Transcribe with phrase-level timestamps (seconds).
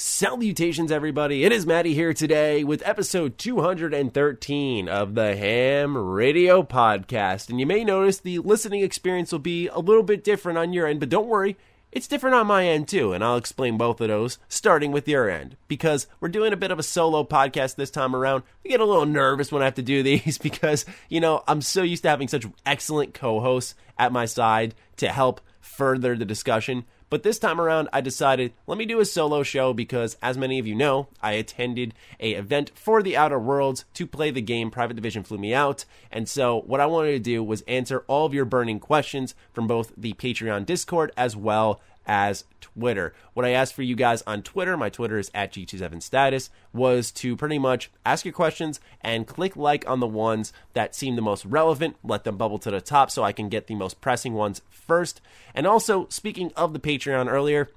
[0.00, 1.42] Salutations, everybody.
[1.42, 7.50] It is Maddie here today with episode 213 of the Ham Radio Podcast.
[7.50, 10.86] And you may notice the listening experience will be a little bit different on your
[10.86, 11.56] end, but don't worry,
[11.90, 13.12] it's different on my end too.
[13.12, 15.56] And I'll explain both of those, starting with your end.
[15.66, 18.44] Because we're doing a bit of a solo podcast this time around.
[18.64, 21.60] I get a little nervous when I have to do these because, you know, I'm
[21.60, 26.24] so used to having such excellent co hosts at my side to help further the
[26.24, 26.84] discussion.
[27.10, 30.58] But this time around, I decided let me do a solo show because, as many
[30.58, 34.70] of you know, I attended a event for the Outer Worlds to play the game.
[34.70, 38.26] Private Division flew me out, and so what I wanted to do was answer all
[38.26, 43.12] of your burning questions from both the Patreon Discord as well as Twitter.
[43.34, 47.36] What I asked for you guys on Twitter, my Twitter is at G27status, was to
[47.36, 51.44] pretty much ask your questions and click like on the ones that seem the most
[51.44, 54.62] relevant, let them bubble to the top so I can get the most pressing ones
[54.70, 55.20] first.
[55.54, 57.68] And also, speaking of the Patreon earlier,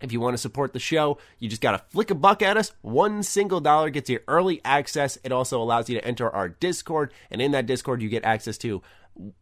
[0.00, 2.56] if you want to support the show, you just got to flick a buck at
[2.56, 2.72] us.
[2.80, 5.18] One single dollar gets you early access.
[5.22, 8.56] It also allows you to enter our Discord, and in that Discord, you get access
[8.58, 8.82] to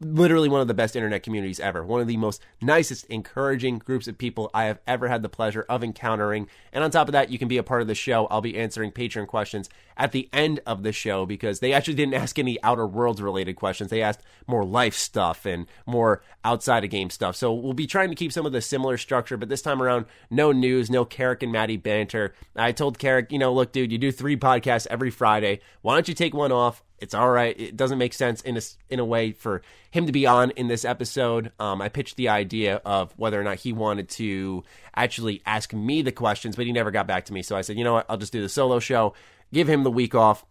[0.01, 1.84] literally one of the best internet communities ever.
[1.84, 5.65] One of the most nicest, encouraging groups of people I have ever had the pleasure
[5.69, 6.48] of encountering.
[6.73, 8.27] And on top of that, you can be a part of the show.
[8.27, 12.15] I'll be answering Patreon questions at the end of the show because they actually didn't
[12.15, 13.91] ask any Outer Worlds related questions.
[13.91, 17.37] They asked more life stuff and more outside of game stuff.
[17.37, 20.06] So we'll be trying to keep some of the similar structure, but this time around,
[20.31, 22.34] no news, no Carrick and Maddie banter.
[22.56, 25.61] I told Carrick, you know, look, dude, you do three podcasts every Friday.
[25.83, 26.83] Why don't you take one off?
[27.01, 27.59] It's all right.
[27.59, 28.61] It doesn't make sense in a,
[28.91, 31.53] in a way for him to be on in this episode.
[31.59, 36.03] Um, I pitched the idea of whether or not he wanted to actually ask me
[36.03, 37.43] the questions, but he never got back to me.
[37.43, 38.07] So I said, you know what?
[38.09, 39.15] I'll just do the solo show,
[39.53, 40.45] give him the week off,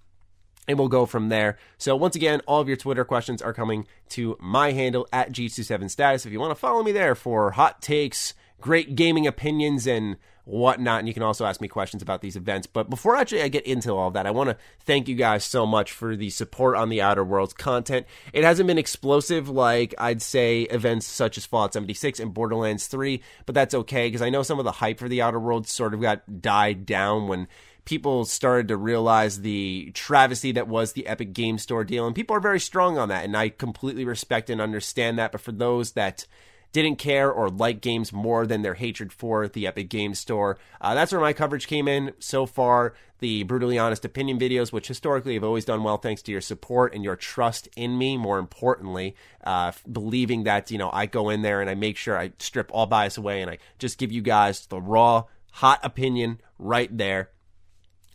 [0.68, 1.58] and we'll go from there.
[1.78, 6.26] So once again, all of your Twitter questions are coming to my handle at G27status.
[6.26, 10.18] If you want to follow me there for hot takes, great gaming opinions, and
[10.48, 11.00] whatnot.
[11.00, 12.68] And you can also ask me questions about these events.
[12.68, 15.66] But before actually I get into all that, I want to thank you guys so
[15.66, 18.08] much for the support on the Outer Worlds content.
[18.32, 23.22] It hasn't been explosive like I'd say events such as Fallout 76 and Borderlands 3,
[23.46, 25.94] but that's okay because I know some of the hype for the Outer Worlds sort
[25.94, 27.48] of got died down when
[27.84, 32.36] people started to realize the travesty that was the Epic Game Store deal, and people
[32.36, 35.32] are very strong on that, and I completely respect and understand that.
[35.32, 36.26] But for those that
[36.72, 40.58] didn't care or like games more than their hatred for the Epic Games Store.
[40.82, 42.94] Uh, that's where my coverage came in so far.
[43.20, 46.94] The brutally honest opinion videos, which historically have always done well thanks to your support
[46.94, 48.16] and your trust in me.
[48.16, 52.18] More importantly, uh, believing that you know I go in there and I make sure
[52.18, 55.24] I strip all bias away and I just give you guys the raw,
[55.54, 57.32] hot opinion right there.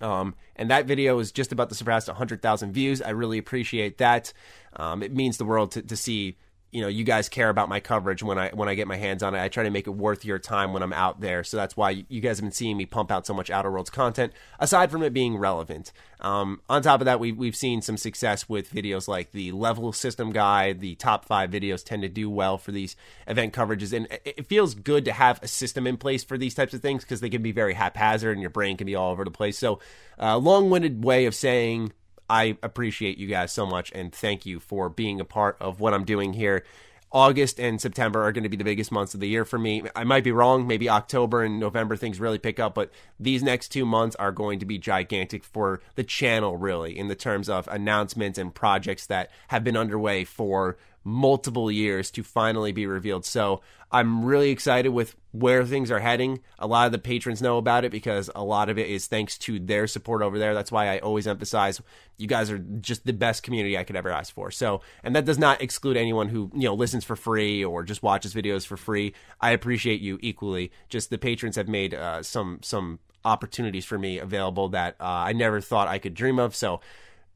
[0.01, 3.01] Um, and that video is just about to surpass 100,000 views.
[3.01, 4.33] I really appreciate that.
[4.75, 6.37] Um, it means the world to, to see
[6.72, 9.22] you know you guys care about my coverage when I when I get my hands
[9.22, 9.43] on it.
[9.43, 11.44] I try to make it worth your time when I'm out there.
[11.44, 13.91] So that's why you guys have been seeing me pump out so much Outer Worlds
[13.91, 14.33] content.
[14.59, 18.49] Aside from it being relevant, um, on top of that, we've we've seen some success
[18.49, 20.81] with videos like the level system guide.
[20.81, 22.97] The top five videos tend to do well for these
[23.27, 26.72] event coverages, and it feels good to have a system in place for these types
[26.72, 29.25] of things because they can be very haphazard and your brain can be all over
[29.25, 29.59] the place.
[29.59, 29.78] So,
[30.19, 31.93] uh, long-winded way of saying
[32.32, 35.93] I appreciate you guys so much and thank you for being a part of what
[35.93, 36.65] I'm doing here.
[37.12, 39.82] August and September are going to be the biggest months of the year for me.
[39.94, 40.66] I might be wrong.
[40.66, 44.60] Maybe October and November things really pick up, but these next two months are going
[44.60, 49.31] to be gigantic for the channel, really, in the terms of announcements and projects that
[49.49, 53.25] have been underway for multiple years to finally be revealed.
[53.25, 56.41] So I'm really excited with where things are heading.
[56.59, 59.37] A lot of the patrons know about it because a lot of it is thanks
[59.39, 60.55] to their support over there.
[60.55, 61.81] That's why I always emphasize
[62.17, 64.51] you guys are just the best community I could ever ask for.
[64.51, 68.03] So, and that does not exclude anyone who, you know, listens for free or just
[68.03, 69.15] watches videos for free.
[69.41, 70.73] I appreciate you equally.
[70.89, 75.33] Just the patrons have made uh, some some opportunities for me available that uh, I
[75.33, 76.57] never thought I could dream of.
[76.57, 76.81] So,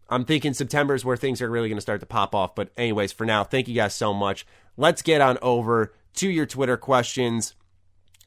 [0.09, 2.55] I'm thinking September is where things are really going to start to pop off.
[2.55, 4.47] But, anyways, for now, thank you guys so much.
[4.77, 7.55] Let's get on over to your Twitter questions.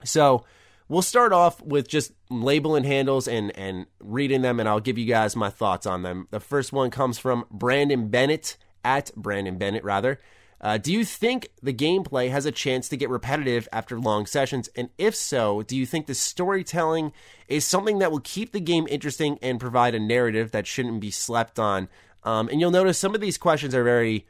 [0.04, 0.46] So,
[0.88, 5.06] we'll start off with just labeling handles and, and reading them, and I'll give you
[5.06, 6.28] guys my thoughts on them.
[6.32, 10.20] The first one comes from Brandon Bennett, at Brandon Bennett, rather.
[10.62, 14.70] Uh, do you think the gameplay has a chance to get repetitive after long sessions?
[14.76, 17.14] And if so, do you think the storytelling
[17.48, 21.12] is something that will keep the game interesting and provide a narrative that shouldn't be
[21.12, 21.88] slept on?
[22.24, 24.28] Um, and you'll notice some of these questions are very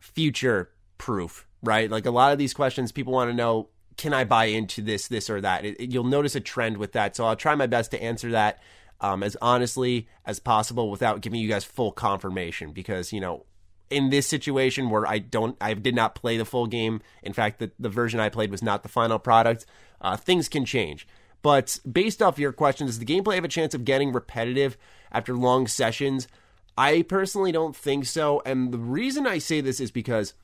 [0.00, 1.88] future proof, right?
[1.90, 5.08] Like a lot of these questions, people want to know can I buy into this,
[5.08, 5.64] this, or that?
[5.64, 7.16] It, it, you'll notice a trend with that.
[7.16, 8.62] So I'll try my best to answer that
[9.00, 13.44] um, as honestly as possible without giving you guys full confirmation because, you know,
[13.90, 17.00] in this situation where I don't, I did not play the full game.
[17.22, 19.66] In fact, the, the version I played was not the final product.
[20.00, 21.06] Uh, things can change.
[21.42, 24.76] But based off your question, does the gameplay have a chance of getting repetitive
[25.12, 26.28] after long sessions?
[26.76, 28.42] I personally don't think so.
[28.44, 30.34] And the reason I say this is because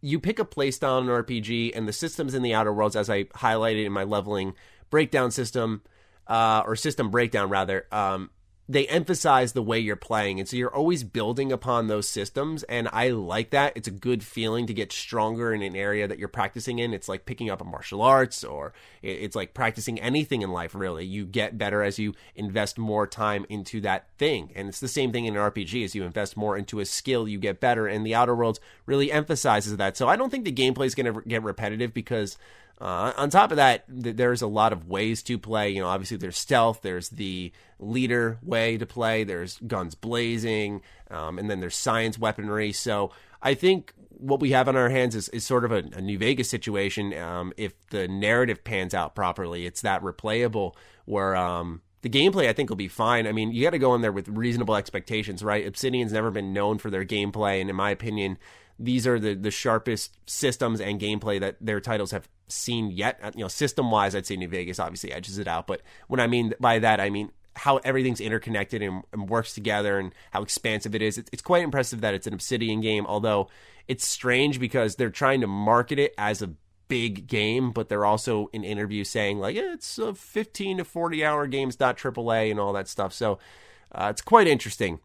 [0.00, 3.10] you pick a playstyle in an RPG, and the systems in the Outer Worlds, as
[3.10, 4.54] I highlighted in my leveling
[4.90, 5.82] breakdown system,
[6.26, 8.30] uh, or system breakdown rather, um,
[8.70, 10.38] they emphasize the way you're playing.
[10.38, 12.64] And so you're always building upon those systems.
[12.64, 13.72] And I like that.
[13.74, 16.92] It's a good feeling to get stronger in an area that you're practicing in.
[16.92, 21.06] It's like picking up a martial arts or it's like practicing anything in life, really.
[21.06, 24.52] You get better as you invest more time into that thing.
[24.54, 25.82] And it's the same thing in an RPG.
[25.82, 27.86] As you invest more into a skill, you get better.
[27.86, 29.96] And the Outer Worlds really emphasizes that.
[29.96, 32.36] So I don't think the gameplay is going to get repetitive because
[32.80, 35.70] uh, on top of that, th- there's a lot of ways to play.
[35.70, 41.38] You know, obviously there's stealth, there's the leader way to play, there's guns blazing, um,
[41.38, 42.72] and then there's science weaponry.
[42.72, 43.10] So
[43.42, 46.18] I think what we have on our hands is, is sort of a, a New
[46.18, 47.14] Vegas situation.
[47.14, 52.52] Um, if the narrative pans out properly, it's that replayable where um, the gameplay I
[52.52, 53.26] think will be fine.
[53.26, 55.66] I mean, you got to go in there with reasonable expectations, right?
[55.66, 58.38] Obsidian's never been known for their gameplay, and in my opinion,
[58.78, 63.18] these are the the sharpest systems and gameplay that their titles have seen yet.
[63.22, 65.66] Uh, you know, system wise, I'd say New Vegas obviously edges it out.
[65.66, 69.98] But when I mean by that, I mean how everything's interconnected and, and works together
[69.98, 71.18] and how expansive it is.
[71.18, 73.48] It's, it's quite impressive that it's an Obsidian game, although
[73.88, 76.50] it's strange because they're trying to market it as a
[76.86, 81.24] big game, but they're also in interviews saying like yeah, it's a 15 to 40
[81.24, 83.12] hour games, not AAA and all that stuff.
[83.12, 83.38] So
[83.92, 85.00] uh, it's quite interesting.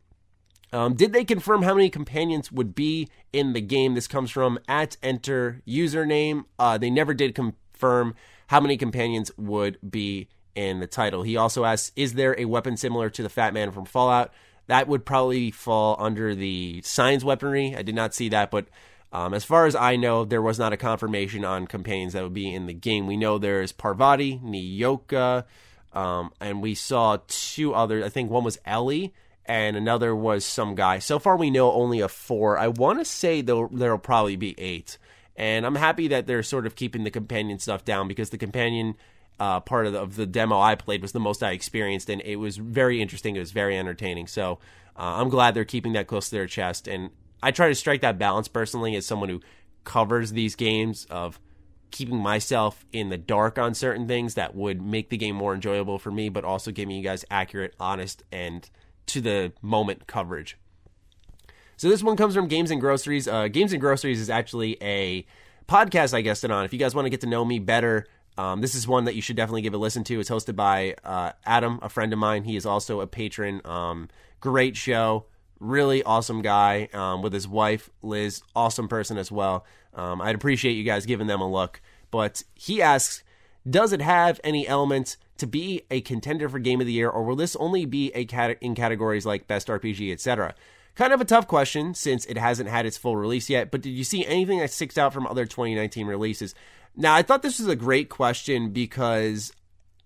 [0.74, 3.94] Um, did they confirm how many companions would be in the game?
[3.94, 6.46] This comes from at enter username.
[6.58, 8.16] Uh, they never did confirm
[8.48, 11.22] how many companions would be in the title.
[11.22, 14.34] He also asks, "Is there a weapon similar to the Fat Man from Fallout?"
[14.66, 17.76] That would probably fall under the science weaponry.
[17.76, 18.68] I did not see that, but
[19.12, 22.34] um, as far as I know, there was not a confirmation on companions that would
[22.34, 23.06] be in the game.
[23.06, 25.44] We know there's Parvati, Nyoka,
[25.94, 28.04] um, and we saw two others.
[28.04, 29.14] I think one was Ellie
[29.46, 31.00] and another was some guy.
[31.00, 32.58] So far, we know only a four.
[32.58, 34.98] I want to say there'll, there'll probably be eight.
[35.36, 38.96] And I'm happy that they're sort of keeping the companion stuff down because the companion
[39.40, 42.22] uh, part of the, of the, demo I played was the most I experienced, and
[42.22, 43.36] it was very interesting.
[43.36, 44.28] It was very entertaining.
[44.28, 44.60] So
[44.96, 46.88] uh, I'm glad they're keeping that close to their chest.
[46.88, 47.10] And
[47.42, 49.42] I try to strike that balance personally as someone who
[49.84, 51.40] covers these games of
[51.92, 56.00] keeping myself in the dark on certain things that would make the game more enjoyable
[56.00, 58.70] for me, but also giving you guys accurate, honest, and
[59.08, 60.58] to the moment coverage.
[61.78, 63.28] So this one comes from Games and Groceries.
[63.28, 65.26] Uh, Games and Groceries is actually a
[65.68, 66.66] podcast I guested on.
[66.66, 68.06] If you guys want to get to know me better,
[68.38, 70.20] um, this is one that you should definitely give a listen to.
[70.20, 72.44] It's hosted by uh, Adam, a friend of mine.
[72.44, 73.62] He is also a patron.
[73.66, 74.10] Um,
[74.40, 75.26] great show,
[75.60, 79.66] really awesome guy um, with his wife Liz, awesome person as well.
[79.94, 81.82] Um, I'd appreciate you guys giving them a look.
[82.12, 83.23] But he asks,
[83.70, 87.24] does it have any elements to be a contender for Game of the Year, or
[87.24, 90.54] will this only be a cat- in categories like Best RPG, etc.?
[90.96, 93.90] Kind of a tough question since it hasn't had its full release yet, but did
[93.90, 96.54] you see anything that sticks out from other 2019 releases?
[96.96, 99.52] Now, I thought this was a great question because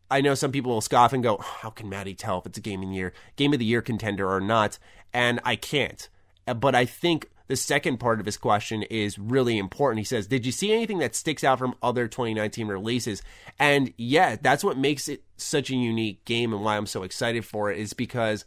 [0.09, 2.61] I know some people will scoff and go, "How can Maddie tell if it's a
[2.61, 4.79] game of the year, game of the year contender or not?"
[5.13, 6.07] And I can't.
[6.45, 9.99] But I think the second part of his question is really important.
[9.99, 13.21] He says, Did you see anything that sticks out from other 2019 releases?
[13.57, 17.45] And yeah, that's what makes it such a unique game and why I'm so excited
[17.45, 18.45] for it is because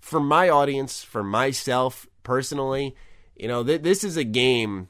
[0.00, 2.94] for my audience, for myself personally,
[3.36, 4.88] you know, th- this is a game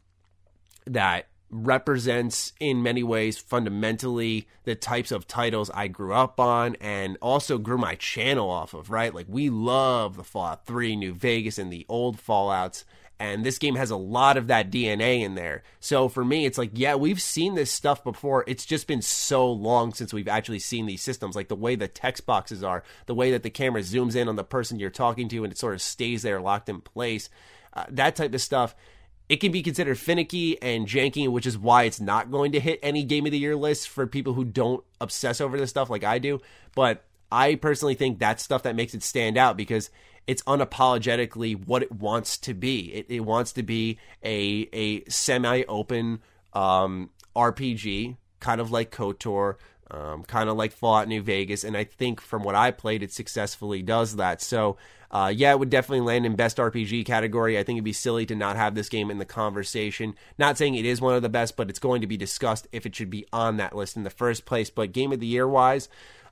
[0.87, 7.17] that represents in many ways fundamentally the types of titles I grew up on and
[7.23, 9.15] also grew my channel off of, right?
[9.15, 12.85] Like we love the Fallout 3, New Vegas and the old Fallouts
[13.19, 15.63] and this game has a lot of that DNA in there.
[15.81, 18.45] So for me, it's like, yeah, we've seen this stuff before.
[18.47, 21.89] It's just been so long since we've actually seen these systems, like the way the
[21.89, 25.29] text boxes are, the way that the camera zooms in on the person you're talking
[25.31, 27.31] to and it sort of stays there locked in place.
[27.73, 28.75] Uh, that type of stuff.
[29.29, 32.79] It can be considered finicky and janky, which is why it's not going to hit
[32.83, 36.05] any game of the year list for people who don't obsess over this stuff like
[36.05, 36.41] I do.
[36.77, 39.91] But I personally think that's stuff that makes it stand out because
[40.27, 42.93] it's unapologetically what it wants to be.
[42.93, 46.21] It, it wants to be a a semi open
[46.53, 49.57] um, RPG, kind of like KOTOR,
[49.91, 53.13] um, kind of like Fallout New Vegas, and I think from what I played, it
[53.13, 54.43] successfully does that.
[54.43, 54.77] So.
[55.09, 57.57] Uh, yeah, it would definitely land in best RPG category.
[57.57, 60.17] I think it'd be silly to not have this game in the conversation.
[60.37, 62.87] Not saying it is one of the best, but it's going to be discussed if
[62.87, 64.69] it should be on that list in the first place.
[64.69, 65.89] But game of the year wise,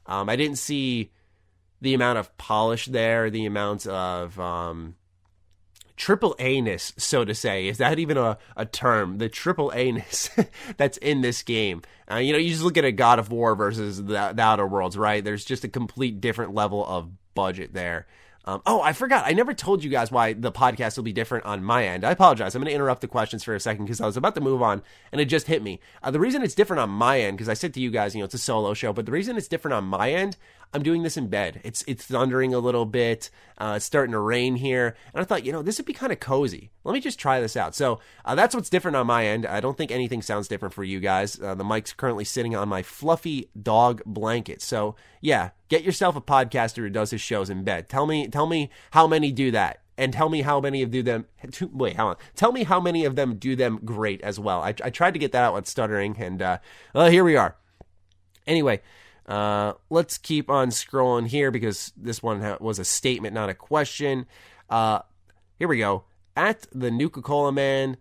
[0.06, 1.12] um, I didn't see
[1.81, 4.97] the amount of polish there, the amount of um,
[5.97, 7.69] triple A-ness, so to say.
[7.69, 9.19] Is that even a, a term?
[9.19, 10.31] The triple A-ness
[10.76, 11.83] that's in this game.
[12.11, 14.66] Uh, you know, you just look at a God of War versus the, the Outer
[14.66, 15.23] Worlds, right?
[15.25, 18.07] There's just a complete different level of budget there.
[18.47, 19.25] Um, oh, I forgot.
[19.26, 22.04] I never told you guys why the podcast will be different on my end.
[22.04, 22.54] I apologize.
[22.54, 24.61] I'm going to interrupt the questions for a second because I was about to move
[24.61, 25.81] on and it just hit me.
[26.02, 28.21] Uh, the reason it's different on my end, because I said to you guys, you
[28.21, 30.37] know, it's a solo show, but the reason it's different on my end,
[30.75, 31.61] I'm doing this in bed.
[31.62, 33.31] It's it's thundering a little bit.
[33.57, 36.12] Uh, it's starting to rain here, and I thought, you know, this would be kind
[36.12, 36.73] of cozy.
[36.83, 37.76] Let me just try this out.
[37.76, 39.47] So uh, that's what's different on my end.
[39.47, 41.40] I don't think anything sounds different for you guys.
[41.40, 44.61] Uh, the mic's currently sitting on my fluffy dog blanket.
[44.61, 47.88] So yeah, get yourself a podcaster who does his shows in bed.
[47.88, 51.04] Tell me, tell me how many do that and tell me how many of do
[51.04, 51.25] them
[51.73, 54.75] wait how on tell me how many of them do them great as well i,
[54.83, 56.59] I tried to get that out with stuttering and uh,
[56.93, 57.57] well here we are
[58.45, 58.81] anyway
[59.26, 63.54] uh, let's keep on scrolling here because this one ha- was a statement, not a
[63.54, 64.26] question.
[64.69, 65.00] Uh,
[65.59, 66.04] here we go.
[66.37, 67.97] At the Nuka Cola Man,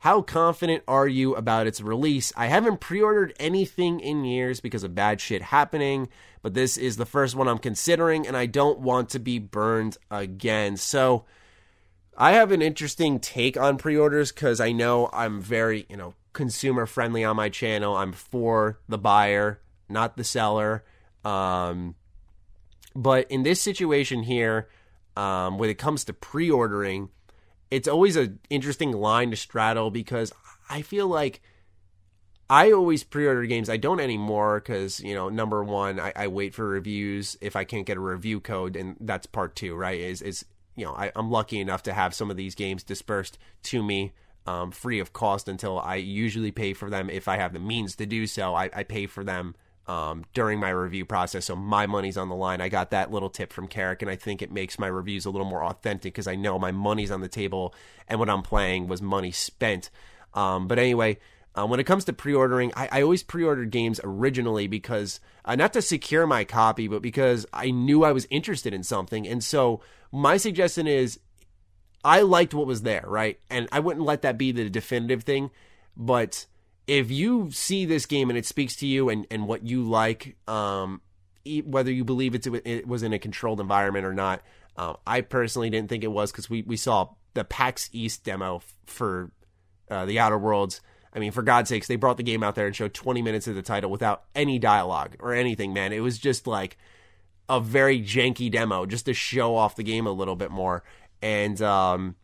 [0.00, 2.32] how confident are you about its release?
[2.36, 6.08] I haven't pre ordered anything in years because of bad shit happening,
[6.42, 9.96] but this is the first one I'm considering, and I don't want to be burned
[10.10, 10.76] again.
[10.76, 11.24] So,
[12.18, 16.14] I have an interesting take on pre orders because I know I'm very, you know,
[16.32, 17.96] consumer friendly on my channel.
[17.96, 20.84] I'm for the buyer not the seller.
[21.24, 21.94] Um,
[22.94, 24.68] but in this situation here,
[25.16, 27.10] um, when it comes to pre-ordering,
[27.70, 30.32] it's always an interesting line to straddle because
[30.68, 31.40] I feel like
[32.48, 33.68] I always pre-order games.
[33.68, 37.64] I don't anymore because you know, number one, I, I, wait for reviews if I
[37.64, 39.98] can't get a review code, and that's part two, right?
[39.98, 40.44] Is is
[40.76, 44.12] you know, I, am lucky enough to have some of these games dispersed to me
[44.46, 47.96] um, free of cost until I usually pay for them if I have the means
[47.96, 48.54] to do so.
[48.54, 51.46] I, I pay for them um, during my review process.
[51.46, 52.60] So my money's on the line.
[52.60, 55.30] I got that little tip from Carrick, and I think it makes my reviews a
[55.30, 57.74] little more authentic because I know my money's on the table
[58.08, 59.90] and what I'm playing was money spent.
[60.34, 61.18] Um, but anyway,
[61.54, 65.72] uh, when it comes to pre-ordering, I, I always pre-ordered games originally because uh, not
[65.72, 69.26] to secure my copy, but because I knew I was interested in something.
[69.26, 69.80] And so
[70.12, 71.18] my suggestion is,
[72.04, 73.40] I liked what was there, right?
[73.50, 75.50] And I wouldn't let that be the definitive thing,
[75.96, 76.46] but
[76.86, 80.36] if you see this game and it speaks to you and, and what you like,
[80.46, 81.00] um,
[81.64, 84.42] whether you believe it's, it was in a controlled environment or not,
[84.76, 88.62] uh, I personally didn't think it was because we, we saw the PAX East demo
[88.86, 89.30] for
[89.90, 90.80] uh, the Outer Worlds.
[91.12, 93.48] I mean, for God's sakes, they brought the game out there and showed 20 minutes
[93.48, 95.92] of the title without any dialogue or anything, man.
[95.92, 96.76] It was just like
[97.48, 100.84] a very janky demo just to show off the game a little bit more.
[101.22, 102.16] And um,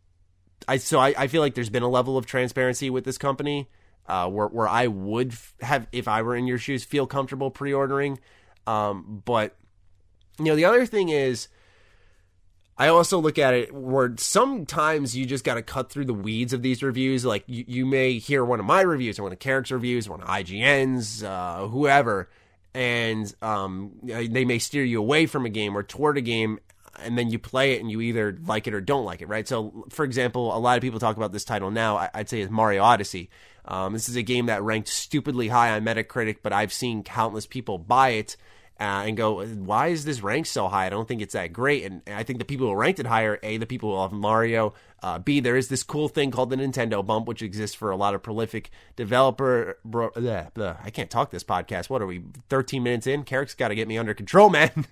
[0.69, 3.69] I so I, I feel like there's been a level of transparency with this company
[4.07, 8.19] uh, where where I would have if I were in your shoes feel comfortable pre-ordering.
[8.67, 9.57] Um, but
[10.39, 11.49] you know, the other thing is.
[12.79, 16.55] I also look at it where sometimes you just got to cut through the weeds
[16.55, 17.25] of these reviews.
[17.25, 20.13] Like you, you, may hear one of my reviews or one of Carrick's reviews, or
[20.13, 22.31] one of IGN's, uh, whoever,
[22.75, 26.59] and um, they may steer you away from a game or toward a game,
[27.01, 29.47] and then you play it and you either like it or don't like it, right?
[29.47, 32.09] So, for example, a lot of people talk about this title now.
[32.15, 33.31] I'd say is Mario Odyssey.
[33.65, 37.47] Um, this is a game that ranked stupidly high on Metacritic, but I've seen countless
[37.47, 38.37] people buy it
[38.83, 40.87] uh, and go, why is this ranked so high?
[40.87, 41.85] I don't think it's that great.
[41.85, 44.75] And I think the people who ranked it higher, A, the people who love Mario,
[45.05, 47.97] uh, B, there is this cool thing called the Nintendo Bump, which exists for a
[47.97, 49.79] lot of prolific developer.
[49.85, 51.91] Bro, bleh, bleh, I can't talk this podcast.
[51.91, 53.23] What are we, 13 minutes in?
[53.23, 54.85] Carrick's got to get me under control, man.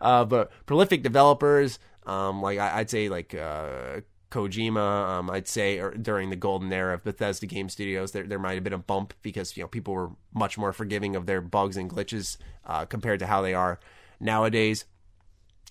[0.00, 5.80] uh, but prolific developers, um, like I, would say, like uh, Kojima, um, I'd say,
[6.02, 9.14] during the golden era of Bethesda game studios, there there might have been a bump
[9.22, 13.20] because you know people were much more forgiving of their bugs and glitches uh, compared
[13.20, 13.80] to how they are
[14.20, 14.84] nowadays.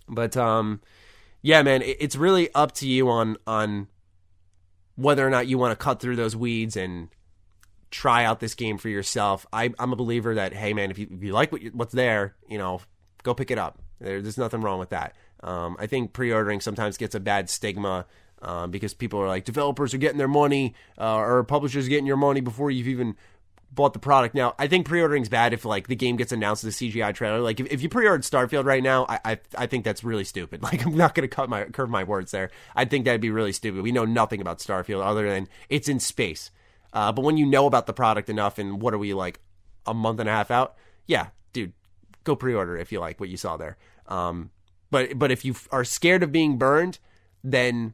[0.10, 0.82] But um,
[1.42, 3.88] yeah, man, it, it's really up to you on on
[4.96, 7.10] whether or not you want to cut through those weeds and
[7.92, 9.46] try out this game for yourself.
[9.54, 11.94] I, am a believer that hey, man, if you if you like what you, what's
[11.94, 12.82] there, you know,
[13.22, 13.80] go pick it up.
[14.00, 15.16] There, there's nothing wrong with that.
[15.42, 18.08] Um, I think pre-ordering sometimes gets a bad stigma
[18.42, 22.18] uh, because people are like developers are getting their money uh, or publishers getting your
[22.18, 23.16] money before you've even
[23.72, 24.36] bought the product.
[24.36, 27.14] Now, I think pre-ordering is bad if like the game gets announced as a CGI
[27.14, 27.40] trailer.
[27.40, 30.62] Like if, if you pre-ordered Starfield right now, I, I, I think that's really stupid.
[30.68, 32.52] Like I'm not to cut my curve my words there.
[32.76, 33.84] I think that'd be really stupid.
[33.84, 36.52] We know nothing about Starfield other than it's in space.
[36.92, 39.40] Uh, but when you know about the product enough, and what are we like
[39.86, 40.76] a month and a half out?
[41.06, 41.72] Yeah, dude,
[42.26, 43.78] go pre-order if you like what you saw there.
[44.08, 44.52] Um,
[44.92, 47.00] but but if you are scared of being burned,
[47.44, 47.94] then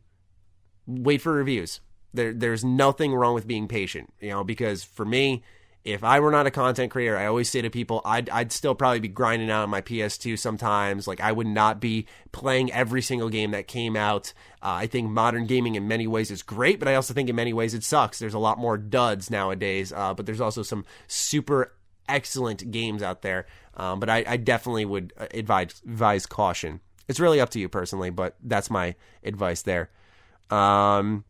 [0.88, 1.80] wait for reviews.
[2.14, 5.44] There, there's nothing wrong with being patient, you know, because for me,
[5.84, 8.74] if I were not a content creator, I always say to people, I'd, I'd still
[8.74, 11.08] probably be grinding out on my PS2 sometimes.
[11.08, 14.32] Like, I would not be playing every single game that came out.
[14.62, 17.36] Uh, I think modern gaming in many ways is great, but I also think in
[17.36, 18.20] many ways it sucks.
[18.20, 21.74] There's a lot more duds nowadays, uh, but there's also some super
[22.08, 23.46] excellent games out there.
[23.76, 26.80] Um, but I, I, definitely would advise, advise caution.
[27.08, 29.90] It's really up to you personally, but that's my advice there.
[30.50, 31.24] Um,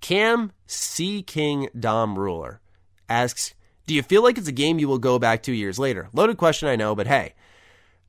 [0.00, 1.22] Cam C.
[1.22, 2.60] King Dom Ruler
[3.08, 3.54] asks,
[3.86, 6.36] "Do you feel like it's a game you will go back two years later?" Loaded
[6.36, 7.34] question, I know, but hey,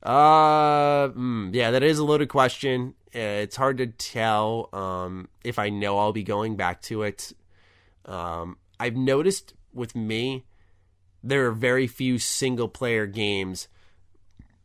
[0.04, 2.94] uh, mm, yeah, that is a loaded question.
[3.12, 7.34] It's hard to tell um, if I know I'll be going back to it.
[8.06, 10.46] Um, I've noticed with me,
[11.24, 13.68] there are very few single player games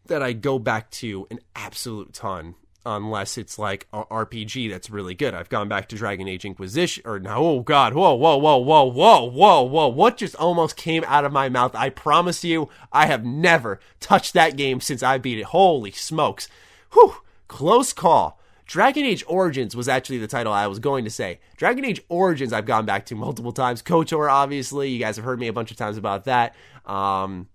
[0.06, 5.14] that I go back to an absolute ton unless it's like a RPG that's really
[5.14, 5.34] good.
[5.34, 8.84] I've gone back to Dragon Age Inquisition, or no, oh god, whoa, whoa, whoa, whoa,
[8.84, 11.74] whoa, whoa, whoa, what just almost came out of my mouth?
[11.74, 15.46] I promise you, I have never touched that game since I beat it.
[15.46, 16.48] Holy smokes.
[16.92, 17.16] Whew,
[17.48, 18.40] close call.
[18.66, 21.40] Dragon Age Origins was actually the title I was going to say.
[21.56, 23.82] Dragon Age Origins I've gone back to multiple times.
[23.82, 26.54] KOTOR, obviously, you guys have heard me a bunch of times about that.
[26.86, 27.48] Um,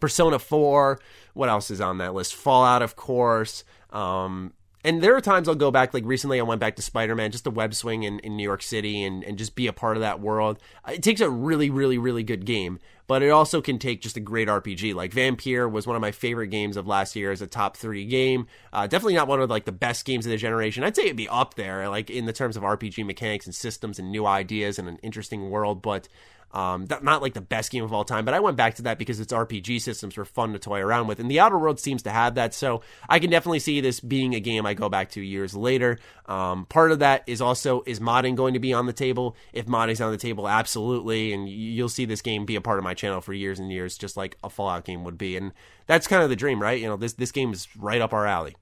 [0.00, 1.00] Persona 4,
[1.34, 2.34] what else is on that list?
[2.34, 3.64] Fallout, of course.
[3.94, 4.52] Um,
[4.86, 7.32] and there are times I'll go back, like recently I went back to Spider Man,
[7.32, 9.96] just a web swing in, in New York City and, and just be a part
[9.96, 10.58] of that world.
[10.86, 14.20] It takes a really, really, really good game, but it also can take just a
[14.20, 14.94] great RPG.
[14.94, 18.04] Like Vampire was one of my favorite games of last year as a top three
[18.04, 18.46] game.
[18.74, 20.84] Uh, definitely not one of like the best games of the generation.
[20.84, 23.98] I'd say it'd be up there, like in the terms of RPG mechanics and systems
[23.98, 26.08] and new ideas and an interesting world, but
[26.54, 28.96] um, not like the best game of all time, but I went back to that
[28.96, 32.04] because its RPG systems were fun to toy around with, and the Outer World seems
[32.04, 32.54] to have that.
[32.54, 35.98] So I can definitely see this being a game I go back to years later.
[36.26, 39.34] Um, part of that is also is modding going to be on the table?
[39.52, 42.84] If modding's on the table, absolutely, and you'll see this game be a part of
[42.84, 45.52] my channel for years and years, just like a Fallout game would be, and
[45.88, 46.80] that's kind of the dream, right?
[46.80, 48.54] You know, this this game is right up our alley.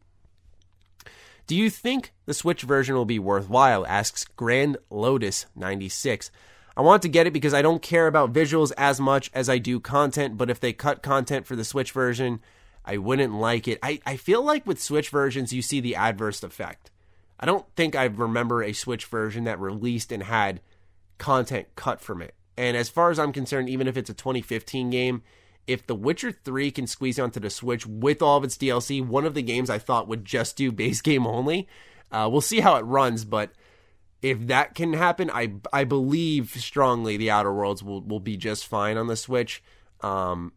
[1.46, 3.84] Do you think the Switch version will be worthwhile?
[3.86, 6.30] Asks Grand Lotus 96.
[6.76, 9.58] I want to get it because I don't care about visuals as much as I
[9.58, 12.40] do content, but if they cut content for the Switch version,
[12.84, 13.78] I wouldn't like it.
[13.82, 16.90] I, I feel like with Switch versions, you see the adverse effect.
[17.38, 20.60] I don't think I remember a Switch version that released and had
[21.18, 22.34] content cut from it.
[22.56, 25.22] And as far as I'm concerned, even if it's a 2015 game,
[25.66, 29.24] if The Witcher 3 can squeeze onto the Switch with all of its DLC, one
[29.24, 31.68] of the games I thought would just do base game only.
[32.10, 33.52] Uh, we'll see how it runs, but
[34.22, 38.66] if that can happen, I I believe strongly the Outer Worlds will will be just
[38.66, 39.62] fine on the Switch.
[40.00, 40.52] Um,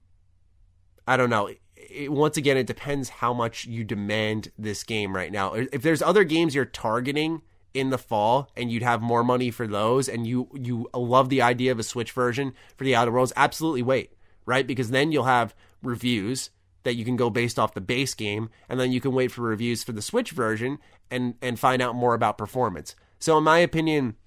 [1.07, 1.49] I don't know.
[1.75, 5.53] It, once again, it depends how much you demand this game right now.
[5.53, 7.41] If there's other games you're targeting
[7.73, 11.41] in the fall and you'd have more money for those, and you you love the
[11.41, 14.13] idea of a Switch version for the Outer Worlds, absolutely wait,
[14.45, 14.67] right?
[14.67, 16.51] Because then you'll have reviews
[16.83, 19.41] that you can go based off the base game, and then you can wait for
[19.41, 20.77] reviews for the Switch version
[21.09, 22.95] and and find out more about performance.
[23.25, 24.17] So, in my opinion,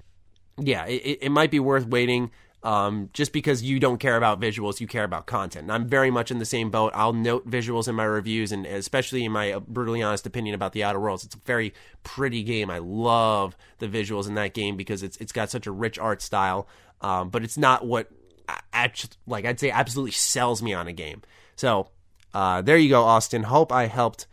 [0.59, 2.33] yeah, it, it might be worth waiting.
[2.65, 5.63] Um, just because you don't care about visuals, you care about content.
[5.63, 6.91] And I'm very much in the same boat.
[6.97, 10.83] I'll note visuals in my reviews, and especially in my brutally honest opinion about the
[10.83, 11.23] Outer Worlds.
[11.23, 12.71] It's a very pretty game.
[12.71, 16.21] I love the visuals in that game because it's it's got such a rich art
[16.21, 16.67] style.
[17.01, 18.09] Um, but it's not what
[18.73, 21.23] actually, like I'd say absolutely sells me on a game.
[21.55, 21.91] So
[22.35, 23.45] uh, there you go, Austin.
[23.45, 24.27] Hope I helped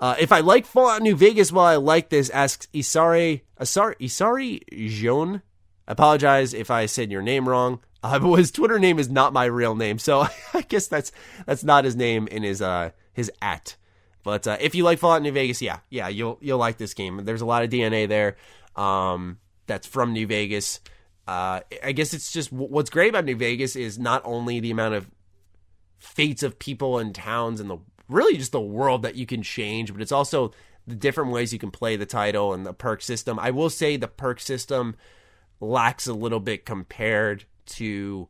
[0.00, 4.88] uh, if I like Fallout New Vegas while I like this, asks Isari Isari Isari
[4.88, 5.42] Jean.
[5.86, 7.80] Apologize if I said your name wrong.
[8.02, 11.12] Uh, but his Twitter name is not my real name, so I guess that's
[11.44, 13.76] that's not his name in his uh his at.
[14.22, 17.24] But uh, if you like Fallout New Vegas, yeah, yeah, you'll you'll like this game.
[17.24, 18.36] There's a lot of DNA there.
[18.76, 20.80] Um, that's from New Vegas.
[21.26, 24.94] Uh, I guess it's just what's great about New Vegas is not only the amount
[24.94, 25.10] of
[25.98, 27.78] fates of people and towns and the
[28.10, 30.52] really just the world that you can change, but it's also
[30.86, 33.38] the different ways you can play the title and the perk system.
[33.38, 34.96] I will say the perk system
[35.60, 38.28] lacks a little bit compared to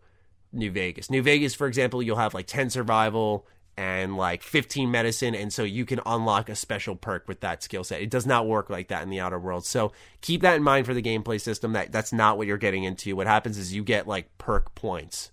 [0.52, 1.10] New Vegas.
[1.10, 5.62] New Vegas, for example, you'll have like 10 survival and like 15 medicine, and so
[5.62, 8.02] you can unlock a special perk with that skill set.
[8.02, 9.64] It does not work like that in the outer world.
[9.64, 11.72] So keep that in mind for the gameplay system.
[11.72, 13.16] That that's not what you're getting into.
[13.16, 15.30] What happens is you get like perk points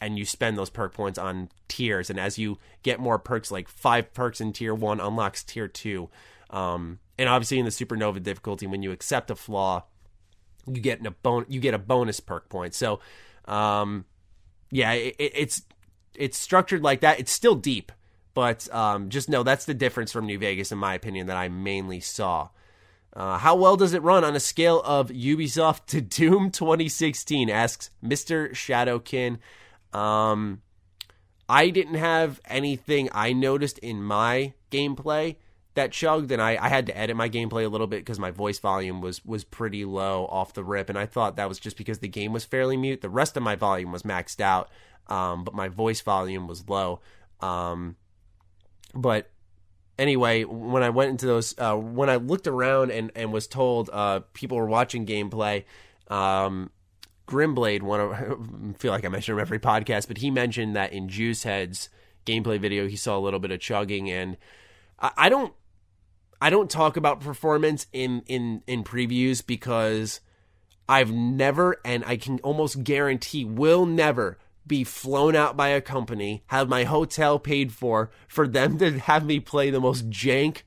[0.00, 2.10] and you spend those perk points on tiers.
[2.10, 6.08] And as you get more perks, like five perks in tier one unlocks tier two.
[6.50, 9.84] Um, and obviously in the supernova difficulty, when you accept a flaw,
[10.66, 12.74] you get a bon- you get a bonus perk point.
[12.74, 13.00] So,
[13.46, 14.04] um,
[14.70, 15.62] yeah, it, it's
[16.14, 17.20] it's structured like that.
[17.20, 17.92] It's still deep,
[18.34, 21.48] but um, just know that's the difference from New Vegas, in my opinion, that I
[21.48, 22.48] mainly saw.
[23.12, 27.50] Uh, how well does it run on a scale of Ubisoft to Doom 2016?
[27.50, 28.50] Asks Mr.
[28.52, 29.38] Shadowkin.
[29.92, 30.62] Um,
[31.48, 35.36] I didn't have anything I noticed in my gameplay
[35.74, 38.30] that chugged, and I, I had to edit my gameplay a little bit because my
[38.30, 41.76] voice volume was was pretty low off the rip, and I thought that was just
[41.76, 43.00] because the game was fairly mute.
[43.00, 44.70] The rest of my volume was maxed out,
[45.08, 47.00] um, but my voice volume was low.
[47.40, 47.96] Um,
[48.94, 49.30] but
[49.98, 53.90] anyway, when I went into those, uh, when I looked around and and was told
[53.92, 55.64] uh, people were watching gameplay,
[56.08, 56.70] um,
[57.30, 60.92] Grimblade, one of I feel like I mention him every podcast, but he mentioned that
[60.92, 61.88] in Juicehead's
[62.26, 64.36] gameplay video he saw a little bit of chugging, and
[64.98, 65.52] I, I don't
[66.42, 70.20] I don't talk about performance in in in previews because
[70.88, 74.38] I've never and I can almost guarantee will never
[74.70, 79.26] be flown out by a company, have my hotel paid for, for them to have
[79.26, 80.62] me play the most jank,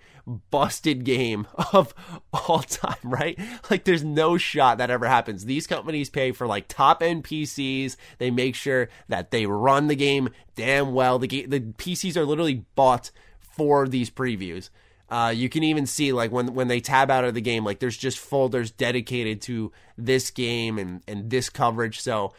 [0.52, 1.96] busted game of
[2.34, 3.40] all time, right?
[3.72, 5.46] Like there's no shot that ever happens.
[5.46, 7.96] These companies pay for like top end PCs.
[8.18, 11.18] They make sure that they run the game damn well.
[11.18, 14.70] The game, the PCs are literally bought for these previews.
[15.10, 17.80] Uh, you can even see like when when they tab out of the game, like
[17.80, 22.02] there's just folders dedicated to this game and and this coverage.
[22.02, 22.34] So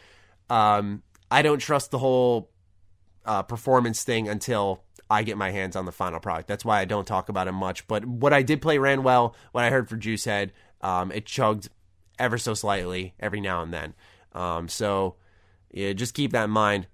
[0.49, 2.51] um, I don't trust the whole
[3.25, 6.47] uh, performance thing until I get my hands on the final product.
[6.47, 7.87] That's why I don't talk about it much.
[7.87, 9.35] But what I did play ran well.
[9.51, 11.69] What I heard for Juicehead, um, it chugged
[12.17, 13.93] ever so slightly every now and then.
[14.33, 15.15] Um, so
[15.71, 16.87] yeah, just keep that in mind.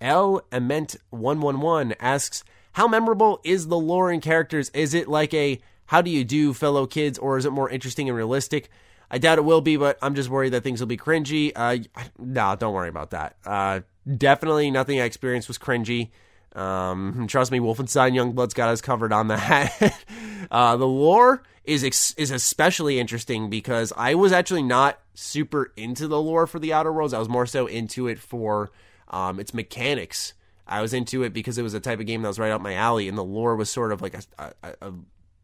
[0.00, 4.70] L Ament one one one asks, "How memorable is the lore and characters?
[4.70, 8.08] Is it like a how do you do, fellow kids, or is it more interesting
[8.08, 8.68] and realistic?"
[9.12, 11.52] I doubt it will be, but I'm just worried that things will be cringy.
[11.54, 11.78] Uh,
[12.18, 13.36] no, don't worry about that.
[13.44, 13.80] Uh,
[14.16, 16.08] definitely nothing I experienced was cringy.
[16.54, 19.94] Um, trust me, Wolfenstein Youngblood's got us covered on that.
[20.50, 26.08] uh, the lore is ex- is especially interesting because I was actually not super into
[26.08, 27.12] the lore for the Outer Worlds.
[27.12, 28.70] I was more so into it for
[29.08, 30.32] um, its mechanics.
[30.66, 32.62] I was into it because it was a type of game that was right up
[32.62, 34.22] my alley, and the lore was sort of like a,
[34.62, 34.92] a, a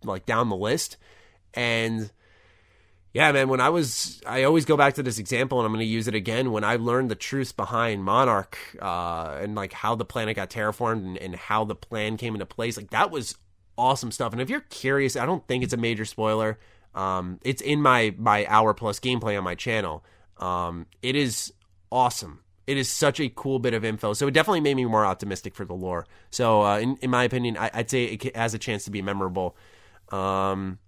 [0.04, 0.96] like down the list.
[1.54, 2.10] And
[3.12, 5.84] yeah, man, when I was, I always go back to this example and I'm going
[5.84, 6.52] to use it again.
[6.52, 11.04] When I learned the truth behind Monarch uh, and like how the planet got terraformed
[11.04, 13.36] and, and how the plan came into place, like that was
[13.78, 14.32] awesome stuff.
[14.32, 16.58] And if you're curious, I don't think it's a major spoiler.
[16.94, 20.04] Um, it's in my, my hour plus gameplay on my channel.
[20.36, 21.52] Um, it is
[21.90, 22.40] awesome.
[22.66, 24.12] It is such a cool bit of info.
[24.12, 26.06] So it definitely made me more optimistic for the lore.
[26.30, 29.00] So, uh, in, in my opinion, I, would say it has a chance to be
[29.00, 29.56] memorable.
[30.10, 30.78] Um,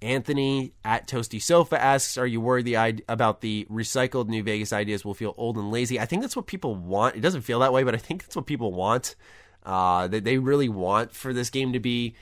[0.00, 5.04] Anthony at Toasty Sofa asks, "Are you worried the about the recycled New Vegas ideas
[5.04, 7.16] will feel old and lazy?" I think that's what people want.
[7.16, 9.16] It doesn't feel that way, but I think that's what people want.
[9.64, 12.14] Uh, that they really want for this game to be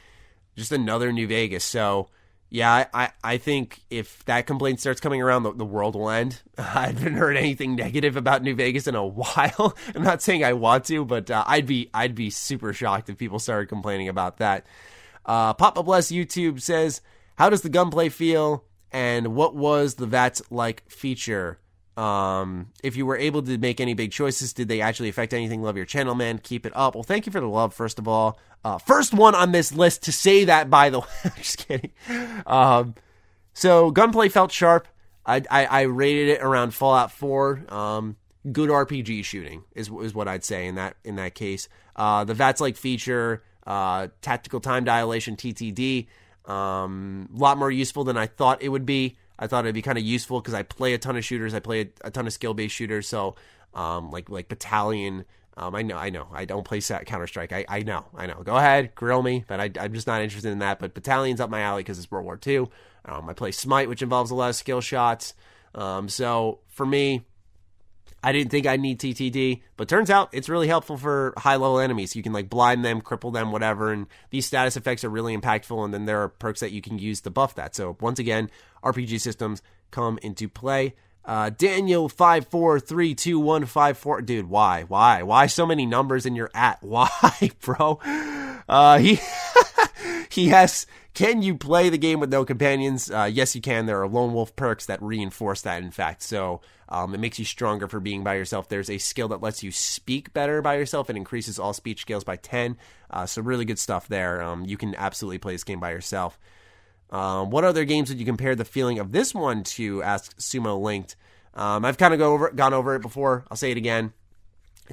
[0.57, 1.65] just another New Vegas.
[1.65, 2.09] So,
[2.49, 6.41] yeah, I, I think if that complaint starts coming around, the, the world will end.
[6.59, 9.77] I haven't heard anything negative about New Vegas in a while.
[9.95, 13.19] I'm not saying I want to, but uh, I'd be I'd be super shocked if
[13.19, 14.67] people started complaining about that.
[15.25, 17.01] Uh, Papa Bless YouTube says.
[17.37, 18.65] How does the gunplay feel?
[18.93, 21.59] And what was the VATS like feature?
[21.97, 25.63] Um, if you were able to make any big choices, did they actually affect anything?
[25.63, 26.39] Love your channel, man.
[26.39, 26.95] Keep it up.
[26.95, 28.39] Well, thank you for the love, first of all.
[28.65, 31.33] Uh, first one on this list to say that, by the way.
[31.37, 31.93] just kidding.
[32.47, 32.95] Um,
[33.55, 34.89] so gunplay felt sharp.
[35.25, 37.65] I, I, I, rated it around Fallout 4.
[37.69, 38.17] Um,
[38.53, 41.69] good RPG shooting is is what I'd say in that in that case.
[41.97, 46.07] Uh, the VATS like feature, uh, tactical time dilation (TTD).
[46.47, 49.17] Um, a lot more useful than I thought it would be.
[49.39, 51.55] I thought it'd be kind of useful because I play a ton of shooters.
[51.55, 53.09] I play a, a ton of skill based shooters.
[53.09, 53.37] So,
[53.75, 55.25] um, like like Battalion.
[55.59, 57.51] Um, I know, I know, I don't play Counter Strike.
[57.51, 58.43] I, I know, I know.
[58.43, 60.79] Go ahead, grill me, but I, am just not interested in that.
[60.79, 62.69] But Battalion's up my alley because it's World War II.
[63.07, 65.33] Um, I play Smite, which involves a lot of skill shots.
[65.75, 67.25] Um, so for me,
[68.27, 71.79] I didn't think I'd need TTD, but turns out it's really helpful for high level
[71.79, 72.17] enemies.
[72.17, 75.85] You can like blind them, cripple them, whatever, and these status effects are really impactful.
[75.85, 77.77] And then there are perks that you can use to buff that.
[77.77, 78.51] So once again,
[78.83, 79.63] RPG systems
[79.93, 80.97] come into play.
[81.25, 84.21] Uh, Daniel five four three two one five four.
[84.23, 86.79] Dude, why, why, why so many numbers in your at?
[86.83, 88.01] Why, bro?
[88.69, 89.21] Uh, he
[90.31, 90.85] he has
[91.15, 93.09] can you play the game with no companions?
[93.09, 93.87] Uh, yes, you can.
[93.87, 96.23] There are lone wolf perks that reinforce that, in fact.
[96.23, 98.69] So um, it makes you stronger for being by yourself.
[98.69, 102.25] There's a skill that lets you speak better by yourself and increases all speech skills
[102.25, 102.77] by 10.
[103.11, 104.43] Uh, so, really good stuff there.
[104.43, 106.39] Um, you can absolutely play this game by yourself.
[107.11, 110.03] Um, what other games would you compare the feeling of this one to?
[110.03, 111.17] Asks Sumo Linked.
[111.55, 113.45] Um, I've kind of go over, gone over it before.
[113.51, 114.13] I'll say it again.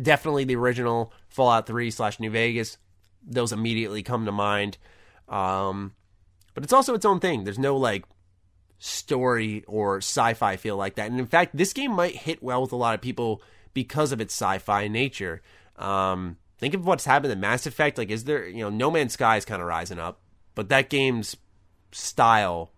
[0.02, 2.78] Definitely the original Fallout 3 slash New Vegas.
[3.26, 4.78] Those immediately come to mind.
[5.28, 5.94] Um,
[6.54, 7.44] but it's also its own thing.
[7.44, 8.06] There's no like
[8.84, 11.10] story or sci-fi feel like that.
[11.10, 13.42] And in fact, this game might hit well with a lot of people
[13.74, 15.42] because of its sci-fi nature.
[15.78, 17.98] Um, think of what's happened in Mass Effect.
[17.98, 20.20] Like, is there you know No Man's Sky is kind of rising up,
[20.54, 21.38] but that game's
[21.94, 22.72] style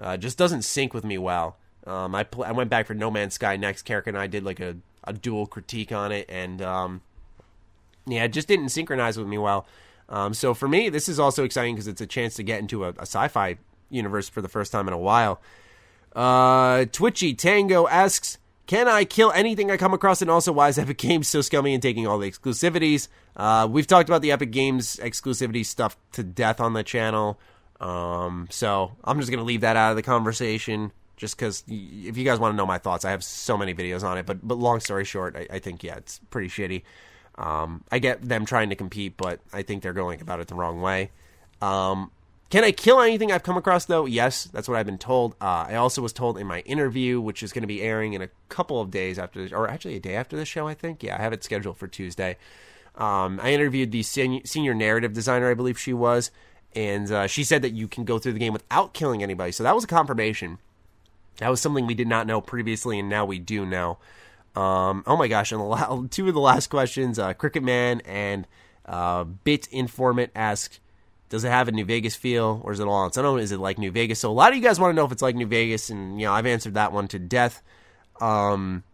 [0.00, 1.58] uh, just doesn't sync with me well.
[1.86, 3.82] Um, I pl- I went back for No Man's Sky next.
[3.82, 7.02] Carrick and I did like a, a dual critique on it, and um,
[8.04, 9.64] yeah, it just didn't synchronize with me well.
[10.08, 12.84] Um, so for me, this is also exciting because it's a chance to get into
[12.84, 13.58] a, a, sci-fi
[13.90, 15.40] universe for the first time in a while.
[16.14, 20.78] Uh, Twitchy Tango asks, "Can I kill anything I come across?" And also, why is
[20.78, 23.08] Epic Games so scummy and taking all the exclusivities?
[23.36, 27.38] Uh, we've talked about the Epic Games exclusivity stuff to death on the channel.
[27.80, 32.24] Um, so I'm just gonna leave that out of the conversation, just because if you
[32.24, 34.24] guys want to know my thoughts, I have so many videos on it.
[34.24, 36.82] But but long story short, I, I think yeah, it's pretty shitty.
[37.36, 40.54] Um, I get them trying to compete, but I think they're going about it the
[40.54, 41.10] wrong way.
[41.60, 42.10] Um,
[42.48, 44.06] can I kill anything I've come across though?
[44.06, 45.34] Yes, that's what I've been told.
[45.40, 48.22] Uh, I also was told in my interview, which is going to be airing in
[48.22, 50.68] a couple of days after, this, or actually a day after the show.
[50.68, 51.02] I think.
[51.02, 52.36] Yeah, I have it scheduled for Tuesday.
[52.94, 56.30] Um, I interviewed the senior, senior narrative designer, I believe she was,
[56.74, 59.52] and uh, she said that you can go through the game without killing anybody.
[59.52, 60.58] So that was a confirmation.
[61.38, 63.98] That was something we did not know previously, and now we do know.
[64.54, 65.52] Um, oh my gosh!
[65.52, 68.46] And la- two of the last questions, uh, Cricket Man and
[68.86, 70.78] uh, Bit Informant ask,
[71.28, 73.40] "Does it have a New Vegas feel, or is it all on its own?
[73.40, 75.12] Is it like New Vegas?" So a lot of you guys want to know if
[75.12, 77.62] it's like New Vegas, and you know I've answered that one to death.
[78.20, 78.84] Um,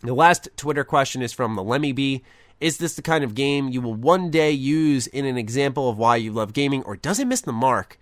[0.00, 2.22] the last Twitter question is from the Lemmy B.
[2.60, 5.98] Is this the kind of game you will one day use in an example of
[5.98, 7.98] why you love gaming, or does it miss the mark?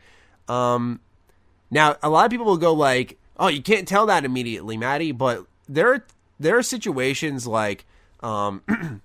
[0.48, 1.00] Um,
[1.70, 5.12] now, a lot of people will go like, "Oh, you can't tell that immediately, Maddie,"
[5.12, 6.06] but there are
[6.38, 7.84] there are situations like,
[8.20, 8.62] um,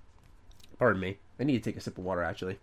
[0.78, 2.58] pardon me, I need to take a sip of water actually.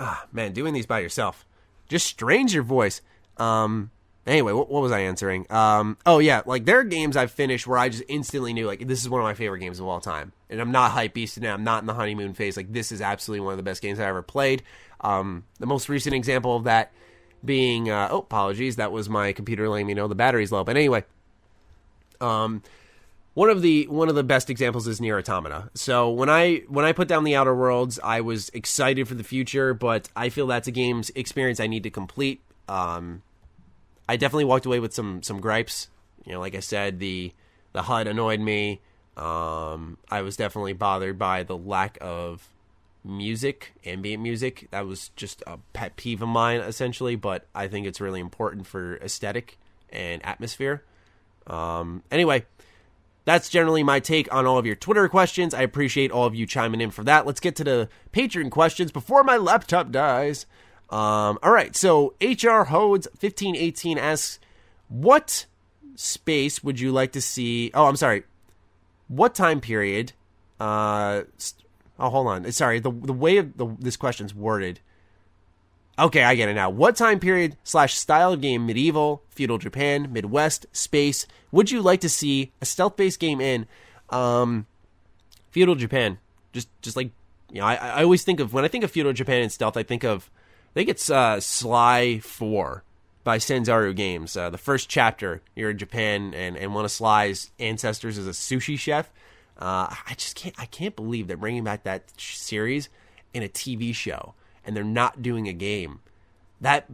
[0.00, 1.44] Ah, man, doing these by yourself
[1.88, 3.00] just strains your voice.
[3.38, 3.90] Um,
[4.26, 5.50] anyway, what, what was I answering?
[5.50, 8.86] Um, oh yeah, like there are games I've finished where I just instantly knew like
[8.86, 11.36] this is one of my favorite games of all time, and I'm not hype beast
[11.36, 12.56] and I'm not in the honeymoon phase.
[12.56, 14.62] Like this is absolutely one of the best games I ever played.
[15.00, 16.92] Um, the most recent example of that
[17.44, 20.64] being, uh, oh, apologies, that was my computer letting me know the battery's low.
[20.64, 21.04] But anyway,
[22.20, 22.62] um,
[23.34, 25.70] one of the one of the best examples is NieR Automata.
[25.74, 29.24] So when I when I put down the Outer Worlds, I was excited for the
[29.24, 32.42] future, but I feel that's a game's experience I need to complete.
[32.68, 33.22] Um,
[34.08, 35.88] I definitely walked away with some some gripes.
[36.24, 37.32] You know, like I said, the
[37.72, 38.80] the HUD annoyed me.
[39.16, 42.48] Um, I was definitely bothered by the lack of
[43.04, 44.68] music, ambient music.
[44.70, 47.16] That was just a pet peeve of mine, essentially.
[47.16, 49.58] But I think it's really important for aesthetic
[49.90, 50.82] and atmosphere.
[51.46, 52.46] Um, anyway,
[53.28, 55.52] that's generally my take on all of your Twitter questions.
[55.52, 57.26] I appreciate all of you chiming in for that.
[57.26, 60.46] Let's get to the Patreon questions before my laptop dies.
[60.88, 64.38] Um, all right, so HR Hodes fifteen eighteen asks,
[64.88, 65.44] "What
[65.94, 68.22] space would you like to see?" Oh, I'm sorry.
[69.08, 70.14] What time period?
[70.58, 72.50] Uh, st- oh, hold on.
[72.50, 74.80] Sorry, the the way the, this question's worded
[75.98, 76.70] Okay, I get it now.
[76.70, 82.00] What time period slash style of game, medieval, feudal Japan, Midwest, space, would you like
[82.02, 83.66] to see a stealth based game in?
[84.10, 84.66] Um,
[85.50, 86.18] feudal Japan.
[86.52, 87.10] Just, just like,
[87.50, 89.76] you know, I, I always think of, when I think of feudal Japan and stealth,
[89.76, 90.30] I think of,
[90.70, 92.84] I think it's uh, Sly 4
[93.24, 94.36] by Sanzaru Games.
[94.36, 98.30] Uh, the first chapter, you're in Japan, and, and one of Sly's ancestors is a
[98.30, 99.10] sushi chef.
[99.58, 102.88] Uh, I just can't, I can't believe they're bringing back that series
[103.34, 104.34] in a TV show
[104.68, 106.00] and they're not doing a game.
[106.60, 106.86] That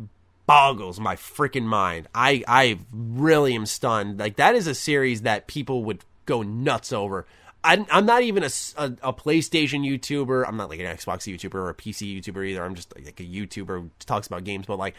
[0.47, 2.09] boggles my freaking mind.
[2.15, 4.19] I I really am stunned.
[4.19, 7.27] Like that is a series that people would go nuts over.
[7.67, 10.45] I'm, I'm not even a, a, a, PlayStation YouTuber.
[10.47, 12.63] I'm not like an Xbox YouTuber or a PC YouTuber either.
[12.63, 14.67] I'm just like a YouTuber who talks about games.
[14.67, 14.95] But like,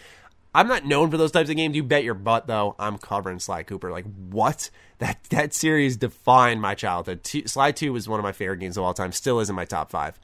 [0.56, 1.76] I'm not known for those types of games.
[1.76, 2.76] You bet your butt though.
[2.80, 3.92] I'm covering Sly Cooper.
[3.92, 4.70] Like what?
[5.00, 7.22] That that series defined my childhood.
[7.22, 9.12] T- Sly Two was one of my favorite games of all time.
[9.12, 10.18] Still is in my top five.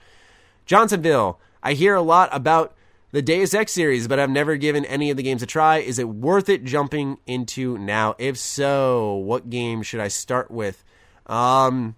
[0.65, 1.41] Johnsonville.
[1.63, 2.75] I hear a lot about
[3.11, 5.77] the Deus Ex series, but I've never given any of the games a try.
[5.77, 8.15] Is it worth it jumping into now?
[8.17, 10.83] If so, what game should I start with?
[11.27, 11.95] Um,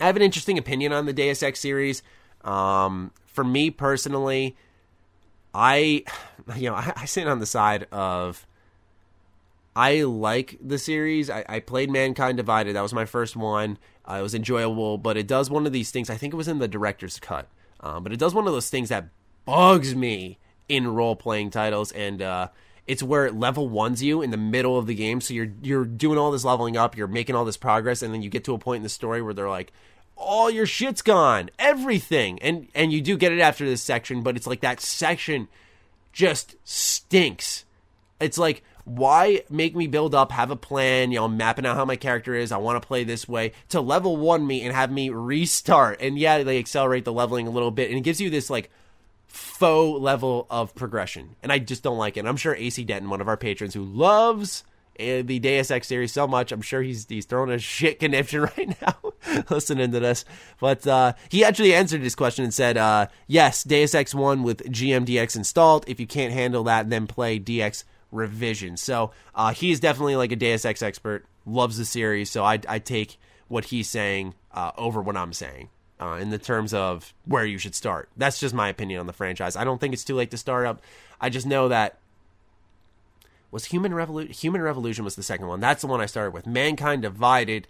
[0.00, 2.02] I have an interesting opinion on the Deus Ex series.
[2.44, 4.56] Um, for me personally,
[5.54, 6.04] I,
[6.56, 8.46] you know, I, I sit on the side of
[9.76, 11.30] I like the series.
[11.30, 12.76] I, I, played Mankind Divided.
[12.76, 13.78] That was my first one.
[14.08, 16.10] Uh, it was enjoyable, but it does one of these things.
[16.10, 17.48] I think it was in the director's cut
[17.82, 19.08] um, but it does one of those things that
[19.44, 22.48] bugs me in role playing titles, and uh,
[22.86, 25.20] it's where it level ones you in the middle of the game.
[25.20, 28.22] So you're you're doing all this leveling up, you're making all this progress, and then
[28.22, 29.72] you get to a point in the story where they're like,
[30.16, 34.36] all your shit's gone, everything, and and you do get it after this section, but
[34.36, 35.48] it's like that section
[36.12, 37.64] just stinks.
[38.20, 41.84] It's like, why make me build up, have a plan, you know, mapping out how
[41.84, 44.90] my character is, I want to play this way, to level one me and have
[44.90, 46.00] me restart.
[46.00, 48.70] And yeah, they accelerate the leveling a little bit and it gives you this like
[49.26, 51.36] faux level of progression.
[51.42, 52.20] And I just don't like it.
[52.20, 54.64] And I'm sure JC Denton, one of our patrons who loves
[54.98, 56.52] eh, the Deus Ex series so much.
[56.52, 58.96] I'm sure he's he's throwing a shit conniption right now
[59.48, 60.24] listening to this.
[60.60, 64.70] But uh, he actually answered this question and said, uh, "Yes, Deus Ex One with
[64.70, 65.84] GMDX installed.
[65.86, 70.36] If you can't handle that, then play DX Revision." So uh, he's definitely like a
[70.36, 71.26] Deus Ex expert.
[71.44, 75.70] Loves the series, so I I take what he's saying uh, over what I'm saying
[76.00, 78.08] uh, in the terms of where you should start.
[78.16, 79.56] That's just my opinion on the franchise.
[79.56, 80.82] I don't think it's too late to start up.
[81.20, 81.98] I just know that
[83.52, 84.32] was Human Revolution.
[84.32, 85.60] Human Revolution was the second one.
[85.60, 86.46] That's the one I started with.
[86.46, 87.68] Mankind Divided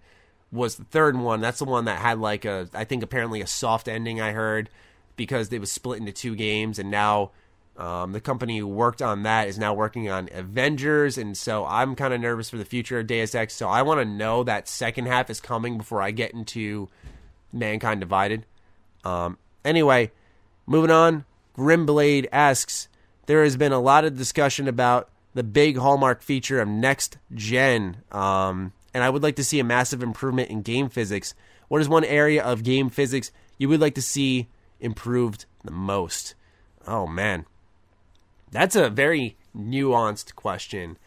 [0.50, 1.40] was the third one.
[1.40, 4.20] That's the one that had like a, I think apparently a soft ending.
[4.20, 4.70] I heard
[5.16, 7.33] because it was split into two games, and now
[7.76, 11.94] um, the company who worked on that is now working on Avengers, and so I'm
[11.94, 13.54] kind of nervous for the future of Deus Ex.
[13.54, 16.88] So I want to know that second half is coming before I get into
[17.52, 18.44] Mankind Divided.
[19.04, 20.11] Um, anyway,
[20.66, 21.24] moving on.
[21.56, 22.88] Grimblade asks
[23.26, 28.02] There has been a lot of discussion about the big hallmark feature of next gen,
[28.12, 31.35] um, and I would like to see a massive improvement in game physics.
[31.68, 36.35] What is one area of game physics you would like to see improved the most?
[36.87, 37.46] Oh, man.
[38.53, 40.99] That's a very nuanced question.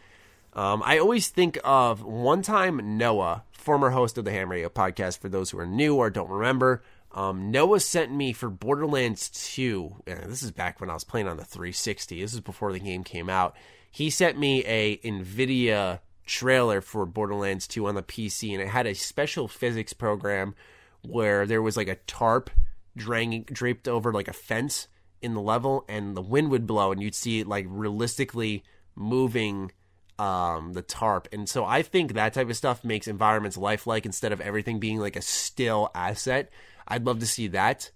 [0.53, 5.19] Um, I always think of one time Noah, former host of the Ham Radio podcast,
[5.19, 6.81] for those who are new or don't remember.
[7.11, 10.03] Um, Noah sent me for Borderlands 2.
[10.05, 12.19] this is back when I was playing on the 360.
[12.19, 13.55] This is before the game came out.
[13.91, 18.87] He sent me a NVIDIA trailer for Borderlands 2 on the PC, and it had
[18.87, 20.55] a special physics program
[21.03, 22.49] where there was like a tarp
[22.97, 24.87] draped over like a fence
[25.25, 28.63] in the level, and the wind would blow, and you'd see it like realistically
[28.95, 29.71] moving
[30.17, 31.27] um, the tarp.
[31.31, 34.99] And so I think that type of stuff makes environments lifelike instead of everything being
[34.99, 36.49] like a still asset.
[36.87, 37.91] I'd love to see that.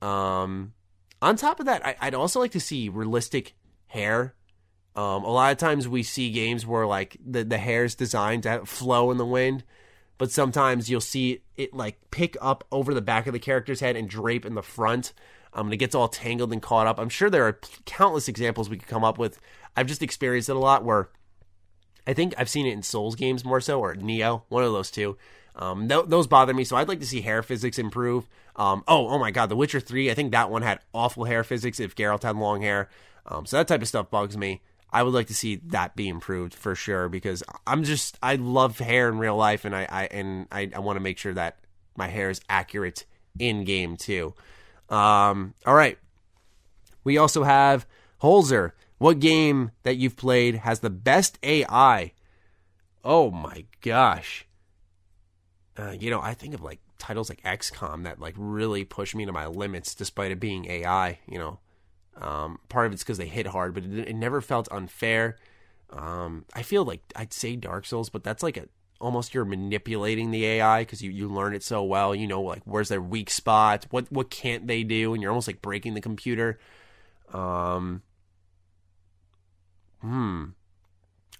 [0.00, 0.74] Um,
[1.20, 3.54] on top of that, I, would also like to see realistic
[3.86, 4.34] hair.
[4.94, 8.44] Um, a lot of times we see games where like the, the hair is designed
[8.44, 9.64] to flow in the wind,
[10.16, 13.96] but sometimes you'll see it like pick up over the back of the character's head
[13.96, 15.12] and drape in the front.
[15.52, 16.98] Um, and it gets all tangled and caught up.
[16.98, 19.40] I'm sure there are countless examples we could come up with.
[19.76, 21.08] I've just experienced it a lot where
[22.06, 24.90] I think I've seen it in Souls games more so, or Nioh, one of those
[24.90, 25.16] two.
[25.56, 28.28] Um, th- those bother me, so I'd like to see hair physics improve.
[28.56, 30.10] Um, oh, oh my God, The Witcher Three.
[30.10, 32.88] I think that one had awful hair physics if Geralt had long hair.
[33.26, 34.62] Um, so that type of stuff bugs me.
[34.90, 38.78] I would like to see that be improved for sure because I'm just I love
[38.78, 41.58] hair in real life, and I, I and I, I want to make sure that
[41.96, 43.04] my hair is accurate
[43.38, 44.34] in game too.
[44.90, 45.98] Um, all right,
[47.04, 47.86] we also have
[48.22, 48.72] Holzer.
[48.98, 52.12] What game that you've played has the best AI?
[53.04, 54.46] Oh my gosh.
[55.78, 59.24] Uh, you know, I think of like titles like XCOM that like really push me
[59.24, 61.60] to my limits despite it being AI, you know.
[62.20, 65.36] Um, part of it's because they hit hard, but it, it never felt unfair.
[65.90, 68.66] Um, I feel like I'd say Dark Souls, but that's like a
[69.00, 72.14] almost you're manipulating the AI because you, you learn it so well.
[72.14, 75.48] You know, like where's their weak spot, what what can't they do, and you're almost
[75.48, 76.58] like breaking the computer.
[77.32, 78.02] Um,
[80.00, 80.44] Hmm.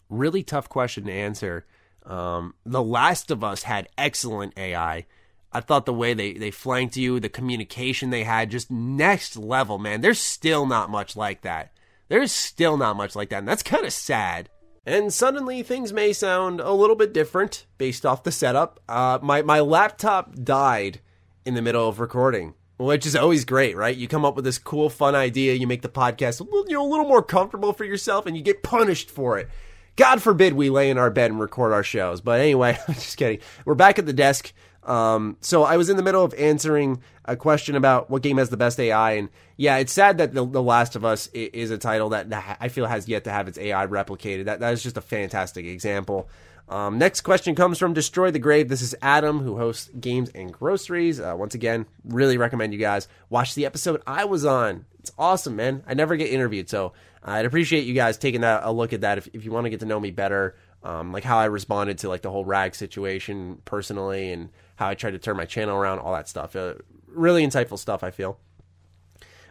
[0.09, 1.67] Really tough question to answer.
[2.05, 5.07] Um, the Last of Us had excellent AI.
[5.53, 9.79] I thought the way they, they flanked you, the communication they had, just next level,
[9.79, 10.01] man.
[10.01, 11.73] There's still not much like that.
[12.09, 14.49] There's still not much like that, and that's kind of sad.
[14.89, 18.81] And suddenly things may sound a little bit different based off the setup.
[18.89, 21.01] Uh, my, my laptop died
[21.45, 23.97] in the middle of recording which is always great, right?
[23.97, 26.75] You come up with this cool, fun idea, you make the podcast a little, you
[26.75, 29.49] know, a little more comfortable for yourself, and you get punished for it.
[29.97, 32.21] God forbid we lay in our bed and record our shows.
[32.21, 33.41] But anyway, I'm just kidding.
[33.65, 34.53] We're back at the desk.
[34.89, 38.49] Um, so I was in the middle of answering a question about what game has
[38.49, 41.77] the best AI, and yeah, it's sad that the, the Last of Us is a
[41.77, 44.47] title that, I feel has yet to have its AI replicated.
[44.47, 46.31] That that is just a fantastic example.
[46.71, 48.69] Um, next question comes from Destroy the Grave.
[48.69, 51.21] This is Adam, who hosts Games and Groceries.
[51.21, 54.87] Uh, once again, really recommend you guys watch the episode I was on.
[55.01, 55.83] It's awesome, man.
[55.87, 59.19] I never get interviewed, so I'd appreciate you guys taking that, a look at that
[59.19, 61.99] if, if you want to get to know me better, um, like how I responded
[61.99, 65.77] to like the whole rag situation personally, and how I tried to turn my channel
[65.77, 66.55] around, all that stuff.
[66.55, 66.75] Uh,
[67.09, 68.39] really insightful stuff, I feel.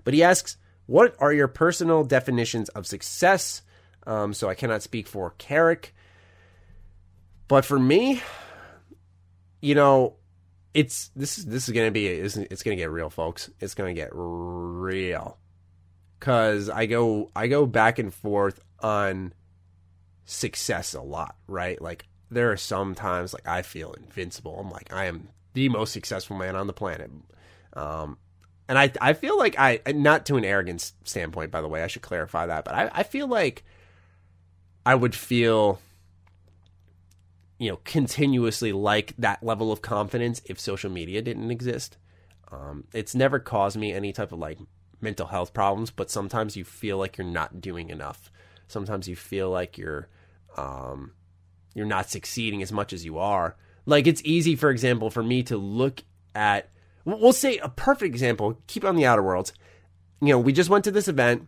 [0.05, 0.55] But he asks,
[0.85, 3.61] "What are your personal definitions of success?"
[4.05, 5.93] Um, so I cannot speak for Carrick.
[7.49, 8.21] But for me,
[9.59, 10.15] you know,
[10.73, 13.49] it's this is this is gonna be it's, it's gonna get real, folks.
[13.59, 15.37] It's gonna get real,
[16.21, 19.33] cause I go I go back and forth on
[20.23, 21.81] success a lot, right?
[21.81, 24.59] Like there are some times like I feel invincible.
[24.59, 27.11] I'm like I am the most successful man on the planet.
[27.73, 28.17] Um,
[28.67, 31.87] and I I feel like I not to an arrogance standpoint, by the way, I
[31.87, 33.63] should clarify that, but I, I feel like
[34.85, 35.79] I would feel
[37.59, 41.97] you know continuously like that level of confidence if social media didn't exist.
[42.51, 44.59] Um, it's never caused me any type of like
[45.01, 48.31] mental health problems, but sometimes you feel like you're not doing enough.
[48.67, 50.07] Sometimes you feel like you're
[50.57, 51.11] um,
[51.77, 53.55] you're not succeeding as much as you are.
[53.85, 56.01] Like it's easy, for example, for me to look
[56.33, 56.69] at
[57.05, 58.59] we'll say a perfect example.
[58.65, 59.53] Keep it on the outer worlds.
[60.19, 61.47] You know, we just went to this event.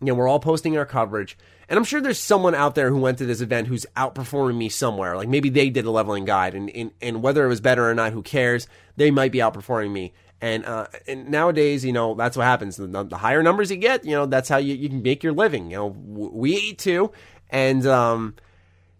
[0.00, 1.36] You know, we're all posting our coverage,
[1.68, 4.70] and I'm sure there's someone out there who went to this event who's outperforming me
[4.70, 5.16] somewhere.
[5.16, 7.94] Like maybe they did a leveling guide, and and, and whether it was better or
[7.94, 8.66] not, who cares?
[8.96, 10.14] They might be outperforming me.
[10.40, 12.76] And, uh, and nowadays, you know, that's what happens.
[12.76, 15.32] The, the, higher numbers you get, you know, that's how you, you can make your
[15.32, 15.70] living.
[15.70, 17.12] You know, we eat too.
[17.48, 18.34] And, um,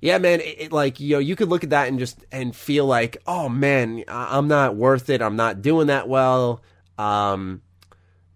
[0.05, 2.55] yeah, man, it, it, like you know, you could look at that and just and
[2.55, 5.23] feel like, oh man, I'm not worth it.
[5.23, 6.63] I'm not doing that well.
[6.99, 7.63] Um,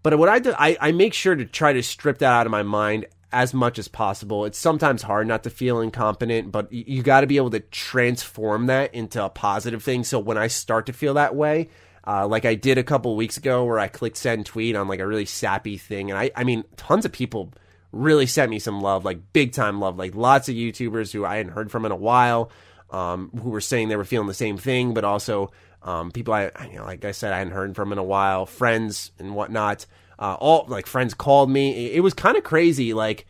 [0.03, 2.51] but what I do, I, I make sure to try to strip that out of
[2.51, 4.47] my mind as much as possible.
[4.47, 7.61] It's sometimes hard not to feel incompetent, but you, you got to be able to
[7.61, 10.05] transform that into a positive thing.
[10.05, 11.69] So when I start to feel that way,
[12.07, 15.01] uh, like I did a couple weeks ago, where I clicked send tweet on like
[15.01, 17.53] a really sappy thing, and I, I mean, tons of people
[17.93, 19.97] really sent me some love, like big time love.
[19.99, 22.51] Like lots of YouTubers who I hadn't heard from in a while,
[22.91, 25.51] um, who were saying they were feeling the same thing, but also
[25.83, 28.47] um, people I, you know, like I said, I hadn't heard from in a while,
[28.47, 29.87] friends and whatnot.
[30.19, 31.87] Uh, all like friends called me.
[31.87, 32.93] It, it was kind of crazy.
[32.93, 33.27] Like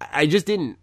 [0.00, 0.78] I just didn't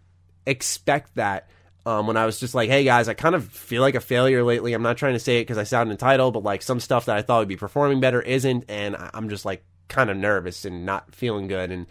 [0.46, 1.48] expect that.
[1.84, 4.42] Um, when I was just like, hey guys, I kind of feel like a failure
[4.42, 4.72] lately.
[4.72, 7.16] I'm not trying to say it because I sound entitled, but like some stuff that
[7.16, 10.84] I thought would be performing better isn't, and I'm just like kind of nervous and
[10.84, 11.70] not feeling good.
[11.70, 11.86] And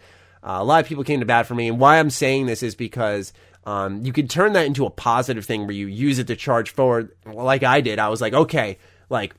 [0.46, 2.62] uh, a lot of people came to bat for me, and why I'm saying this
[2.62, 3.32] is because
[3.64, 6.70] um, you can turn that into a positive thing where you use it to charge
[6.70, 7.98] forward, like I did.
[7.98, 8.78] I was like, okay,
[9.10, 9.34] like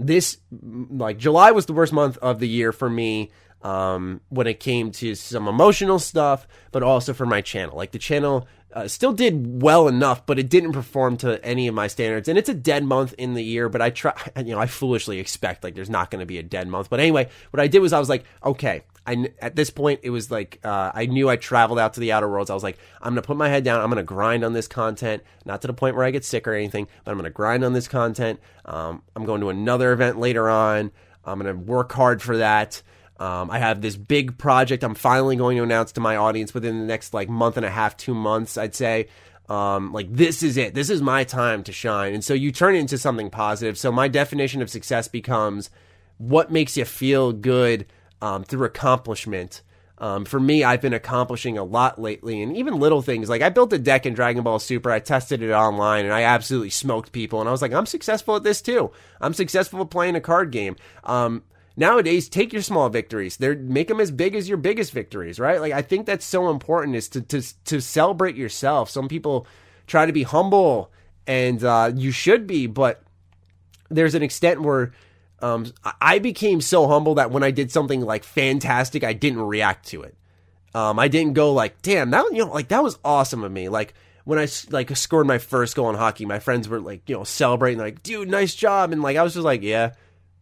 [0.00, 3.30] this, like July was the worst month of the year for me
[3.62, 7.76] um, when it came to some emotional stuff, but also for my channel.
[7.76, 11.74] Like the channel uh, still did well enough, but it didn't perform to any of
[11.74, 12.28] my standards.
[12.28, 15.18] And it's a dead month in the year, but I try, you know, I foolishly
[15.18, 16.90] expect like there's not going to be a dead month.
[16.90, 20.10] But anyway, what I did was I was like, okay, I, at this point, it
[20.10, 22.50] was like uh, I knew I traveled out to the outer worlds.
[22.50, 23.80] I was like, I'm gonna put my head down.
[23.80, 26.52] I'm gonna grind on this content, not to the point where I get sick or
[26.52, 28.38] anything, but I'm gonna grind on this content.
[28.66, 30.90] Um, I'm going to another event later on.
[31.24, 32.82] I'm gonna work hard for that.
[33.18, 36.78] Um, I have this big project I'm finally going to announce to my audience within
[36.78, 39.08] the next like month and a half, two months, I'd say.
[39.48, 40.74] Um, like this is it.
[40.74, 42.14] This is my time to shine.
[42.14, 43.78] And so you turn it into something positive.
[43.78, 45.70] So my definition of success becomes
[46.18, 47.86] what makes you feel good
[48.20, 49.62] um, through accomplishment.
[50.00, 53.48] Um, for me, I've been accomplishing a lot lately, and even little things like I
[53.48, 54.92] built a deck in Dragon Ball Super.
[54.92, 57.40] I tested it online, and I absolutely smoked people.
[57.40, 58.92] And I was like, I'm successful at this too.
[59.20, 60.76] I'm successful at playing a card game.
[61.02, 61.42] Um,
[61.78, 65.60] nowadays take your small victories they make them as big as your biggest victories right
[65.60, 69.46] like i think that's so important is to to to celebrate yourself some people
[69.86, 70.90] try to be humble
[71.26, 73.02] and uh, you should be but
[73.90, 74.92] there's an extent where
[75.40, 79.86] um, I became so humble that when I did something like fantastic, I didn't react
[79.88, 80.16] to it.
[80.74, 83.68] Um, I didn't go like, "Damn, that you know, like that was awesome of me."
[83.68, 87.16] Like when I like scored my first goal in hockey, my friends were like, you
[87.16, 89.92] know, celebrating, like, "Dude, nice job!" And like I was just like, "Yeah,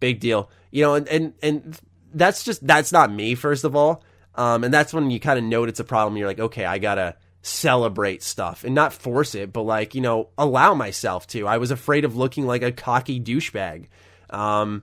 [0.00, 1.80] big deal." you know, and and and
[2.12, 4.04] that's just that's not me first of all.
[4.34, 6.18] Um, and that's when you kind of note it's a problem.
[6.18, 10.28] You're like, okay, I gotta celebrate stuff and not force it, but like you know,
[10.36, 11.46] allow myself to.
[11.46, 13.86] I was afraid of looking like a cocky douchebag,
[14.28, 14.82] um,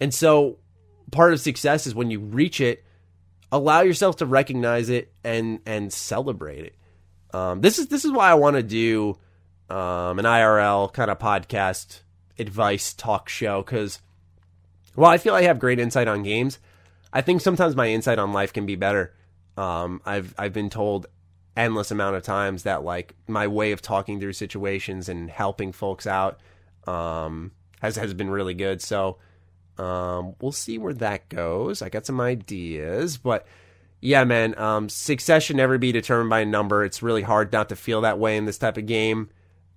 [0.00, 0.56] and so
[1.12, 2.82] part of success is when you reach it,
[3.52, 6.76] allow yourself to recognize it and and celebrate it.
[7.34, 9.18] Um, this is this is why I want to do
[9.68, 12.00] um, an IRL kind of podcast
[12.38, 14.00] advice talk show because
[14.96, 16.58] while I feel I have great insight on games,
[17.12, 19.14] I think sometimes my insight on life can be better.
[19.56, 21.06] Um, I've I've been told
[21.56, 26.06] endless amount of times that like my way of talking through situations and helping folks
[26.06, 26.40] out
[26.86, 28.82] um, has has been really good.
[28.82, 29.18] So
[29.78, 31.82] um, we'll see where that goes.
[31.82, 33.46] I got some ideas, but
[34.00, 36.84] yeah, man, um, success should never be determined by a number.
[36.84, 39.30] It's really hard not to feel that way in this type of game.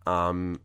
[0.06, 0.60] Um,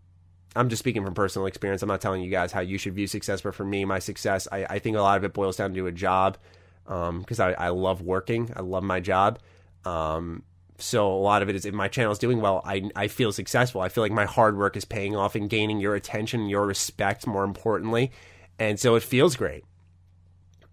[0.56, 1.82] I'm just speaking from personal experience.
[1.82, 4.46] I'm not telling you guys how you should view success, but for me, my success,
[4.52, 6.38] I, I think a lot of it boils down to a job
[6.84, 8.52] because um, I, I love working.
[8.54, 9.40] I love my job.
[9.84, 10.44] Um,
[10.78, 13.32] so a lot of it is if my channel is doing well, I, I feel
[13.32, 13.80] successful.
[13.80, 17.26] I feel like my hard work is paying off and gaining your attention, your respect,
[17.26, 18.12] more importantly.
[18.58, 19.64] And so it feels great.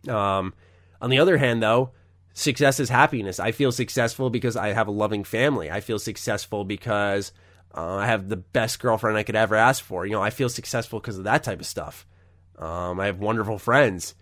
[0.08, 0.54] Um,
[1.02, 1.92] on the other hand, though,
[2.34, 3.40] success is happiness.
[3.40, 5.70] I feel successful because I have a loving family.
[5.70, 7.32] I feel successful because
[7.76, 10.06] uh, I have the best girlfriend I could ever ask for.
[10.06, 12.06] You know, I feel successful because of that type of stuff.
[12.58, 14.14] Um, I have wonderful friends,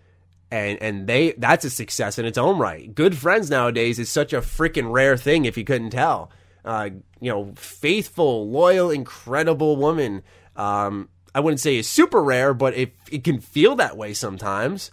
[0.50, 2.94] and and they that's a success in its own right.
[2.94, 5.44] Good friends nowadays is such a freaking rare thing.
[5.44, 6.30] If you couldn't tell,
[6.64, 6.90] uh,
[7.20, 10.22] you know, faithful, loyal, incredible woman.
[10.56, 14.90] Um, I wouldn't say is super rare, but it it can feel that way sometimes.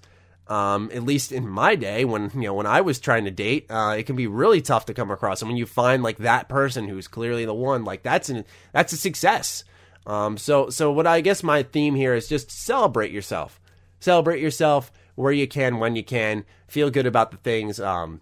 [0.49, 3.65] Um, at least in my day, when you know when I was trying to date,
[3.69, 5.41] uh, it can be really tough to come across.
[5.41, 8.93] And when you find like that person who's clearly the one, like that's an that's
[8.93, 9.63] a success.
[10.05, 13.59] Um, so so what I guess my theme here is just celebrate yourself,
[13.99, 17.79] celebrate yourself where you can, when you can, feel good about the things.
[17.79, 18.21] Um,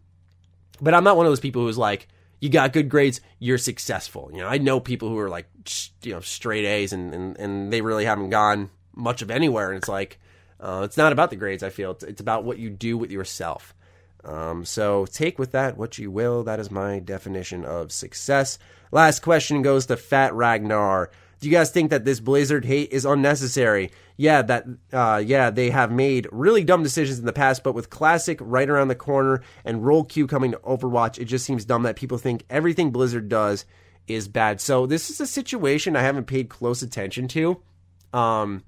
[0.81, 2.07] but I'm not one of those people who's like,
[2.39, 4.29] you got good grades, you're successful.
[4.33, 5.47] You know, I know people who are like,
[6.03, 9.69] you know, straight A's and, and, and they really haven't gone much of anywhere.
[9.69, 10.19] And it's like,
[10.59, 11.91] uh, it's not about the grades, I feel.
[11.91, 13.73] It's, it's about what you do with yourself.
[14.23, 16.43] Um, so take with that what you will.
[16.43, 18.57] That is my definition of success.
[18.91, 21.11] Last question goes to Fat Ragnar.
[21.39, 23.91] Do you guys think that this Blizzard hate is unnecessary?
[24.17, 27.89] Yeah, that uh, yeah, they have made really dumb decisions in the past, but with
[27.89, 31.83] Classic right around the corner and role queue coming to Overwatch, it just seems dumb
[31.83, 33.65] that people think everything Blizzard does
[34.07, 34.61] is bad.
[34.61, 37.61] So this is a situation I haven't paid close attention to.
[38.13, 38.63] Um,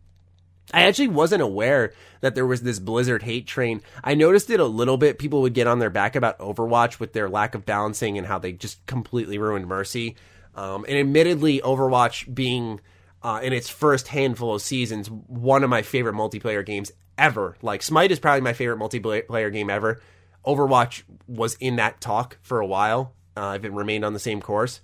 [0.74, 3.82] I actually wasn't aware that there was this Blizzard hate train.
[4.04, 5.18] I noticed it a little bit.
[5.18, 8.38] People would get on their back about Overwatch with their lack of balancing and how
[8.38, 10.16] they just completely ruined Mercy.
[10.56, 12.82] Um, and admittedly, Overwatch being
[13.24, 17.56] uh, in its first handful of seasons, one of my favorite multiplayer games ever.
[17.62, 20.02] Like Smite is probably my favorite multiplayer game ever.
[20.46, 23.14] Overwatch was in that talk for a while.
[23.36, 24.82] Uh, if it remained on the same course,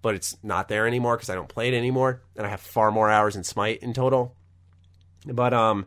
[0.00, 2.92] but it's not there anymore because I don't play it anymore, and I have far
[2.92, 4.36] more hours in Smite in total.
[5.26, 5.86] But um,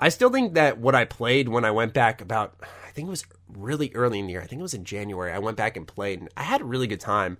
[0.00, 2.56] I still think that what I played when I went back about,
[2.86, 4.42] I think it was really early in the year.
[4.42, 5.32] I think it was in January.
[5.32, 7.38] I went back and played, and I had a really good time.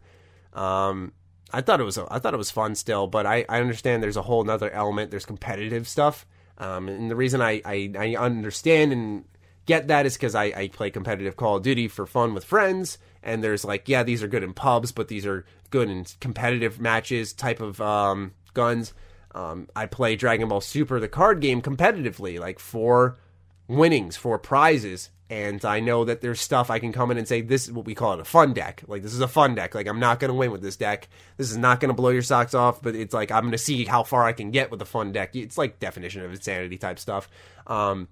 [0.53, 1.13] Um,
[1.53, 4.17] I thought it was I thought it was fun still, but I, I understand there's
[4.17, 5.11] a whole nother element.
[5.11, 6.27] There's competitive stuff,
[6.59, 9.25] um, and the reason I, I, I understand and
[9.67, 12.99] get that is because I, I play competitive Call of Duty for fun with friends,
[13.23, 16.81] and there's like yeah these are good in pubs, but these are good in competitive
[16.81, 18.95] matches type of um, guns.
[19.35, 23.19] Um, I play Dragon Ball Super, the card game, competitively, like for
[23.67, 25.11] winnings, for prizes.
[25.31, 27.87] And I know that there's stuff I can come in and say, this is what
[27.87, 28.85] we call it a fun deck.
[28.87, 29.75] Like, this is a fun deck.
[29.75, 31.09] Like, I'm not going to win with this deck.
[31.39, 33.59] This is not going to blow your socks off, but it's like, I'm going to
[33.59, 35.35] see how far I can get with a fun deck.
[35.35, 37.29] It's like definition of insanity type stuff.
[37.67, 38.09] Um,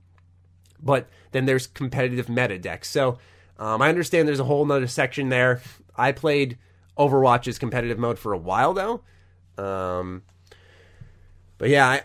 [0.82, 2.90] but then there's competitive meta decks.
[2.90, 3.18] So
[3.58, 5.60] um, I understand there's a whole nother section there.
[5.94, 6.58] I played
[6.98, 9.02] Overwatch's competitive mode for a while, though.
[9.62, 10.22] Um,
[11.62, 11.98] but yeah, I,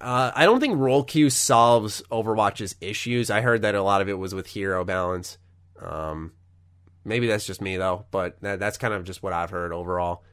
[0.00, 3.30] uh, I don't think role queue solves Overwatch's issues.
[3.30, 5.38] I heard that a lot of it was with hero balance.
[5.80, 6.32] Um,
[7.04, 10.24] maybe that's just me though, but that, that's kind of just what I've heard overall.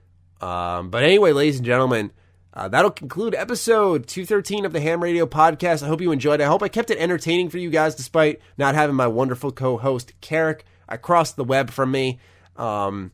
[0.42, 2.12] Um, but anyway, ladies and gentlemen,
[2.56, 5.84] uh, that'll conclude episode 213 of the Ham Radio podcast.
[5.84, 6.46] I hope you enjoyed it.
[6.46, 9.78] I hope I kept it entertaining for you guys despite not having my wonderful co
[9.78, 12.20] host, Carrick, across the web from me.
[12.56, 13.12] Um,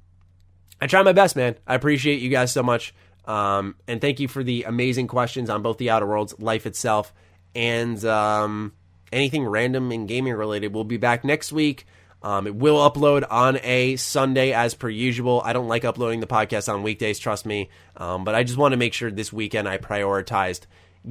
[0.79, 1.57] I try my best, man.
[1.67, 2.93] I appreciate you guys so much.
[3.27, 7.13] Um, and thank you for the amazing questions on both the Outer Worlds, life itself,
[7.53, 8.73] and um,
[9.11, 10.73] anything random and gaming related.
[10.73, 11.85] We'll be back next week.
[12.23, 15.41] Um, it will upload on a Sunday as per usual.
[15.45, 17.69] I don't like uploading the podcast on weekdays, trust me.
[17.95, 20.61] Um, but I just want to make sure this weekend I prioritized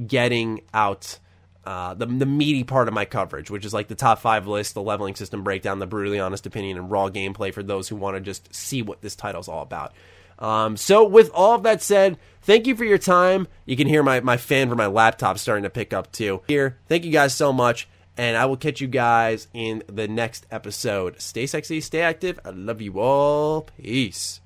[0.05, 1.19] getting out
[1.65, 4.73] uh, the, the meaty part of my coverage, which is like the top five list,
[4.73, 8.15] the leveling system breakdown, the brutally honest opinion, and raw gameplay for those who want
[8.15, 9.93] to just see what this title's all about.
[10.39, 13.47] Um, so, with all of that said, thank you for your time.
[13.65, 16.41] You can hear my, my fan from my laptop starting to pick up too.
[16.47, 20.45] Here, thank you guys so much, and I will catch you guys in the next
[20.51, 21.21] episode.
[21.21, 22.39] Stay sexy, stay active.
[22.45, 23.63] I love you all.
[23.81, 24.41] Peace.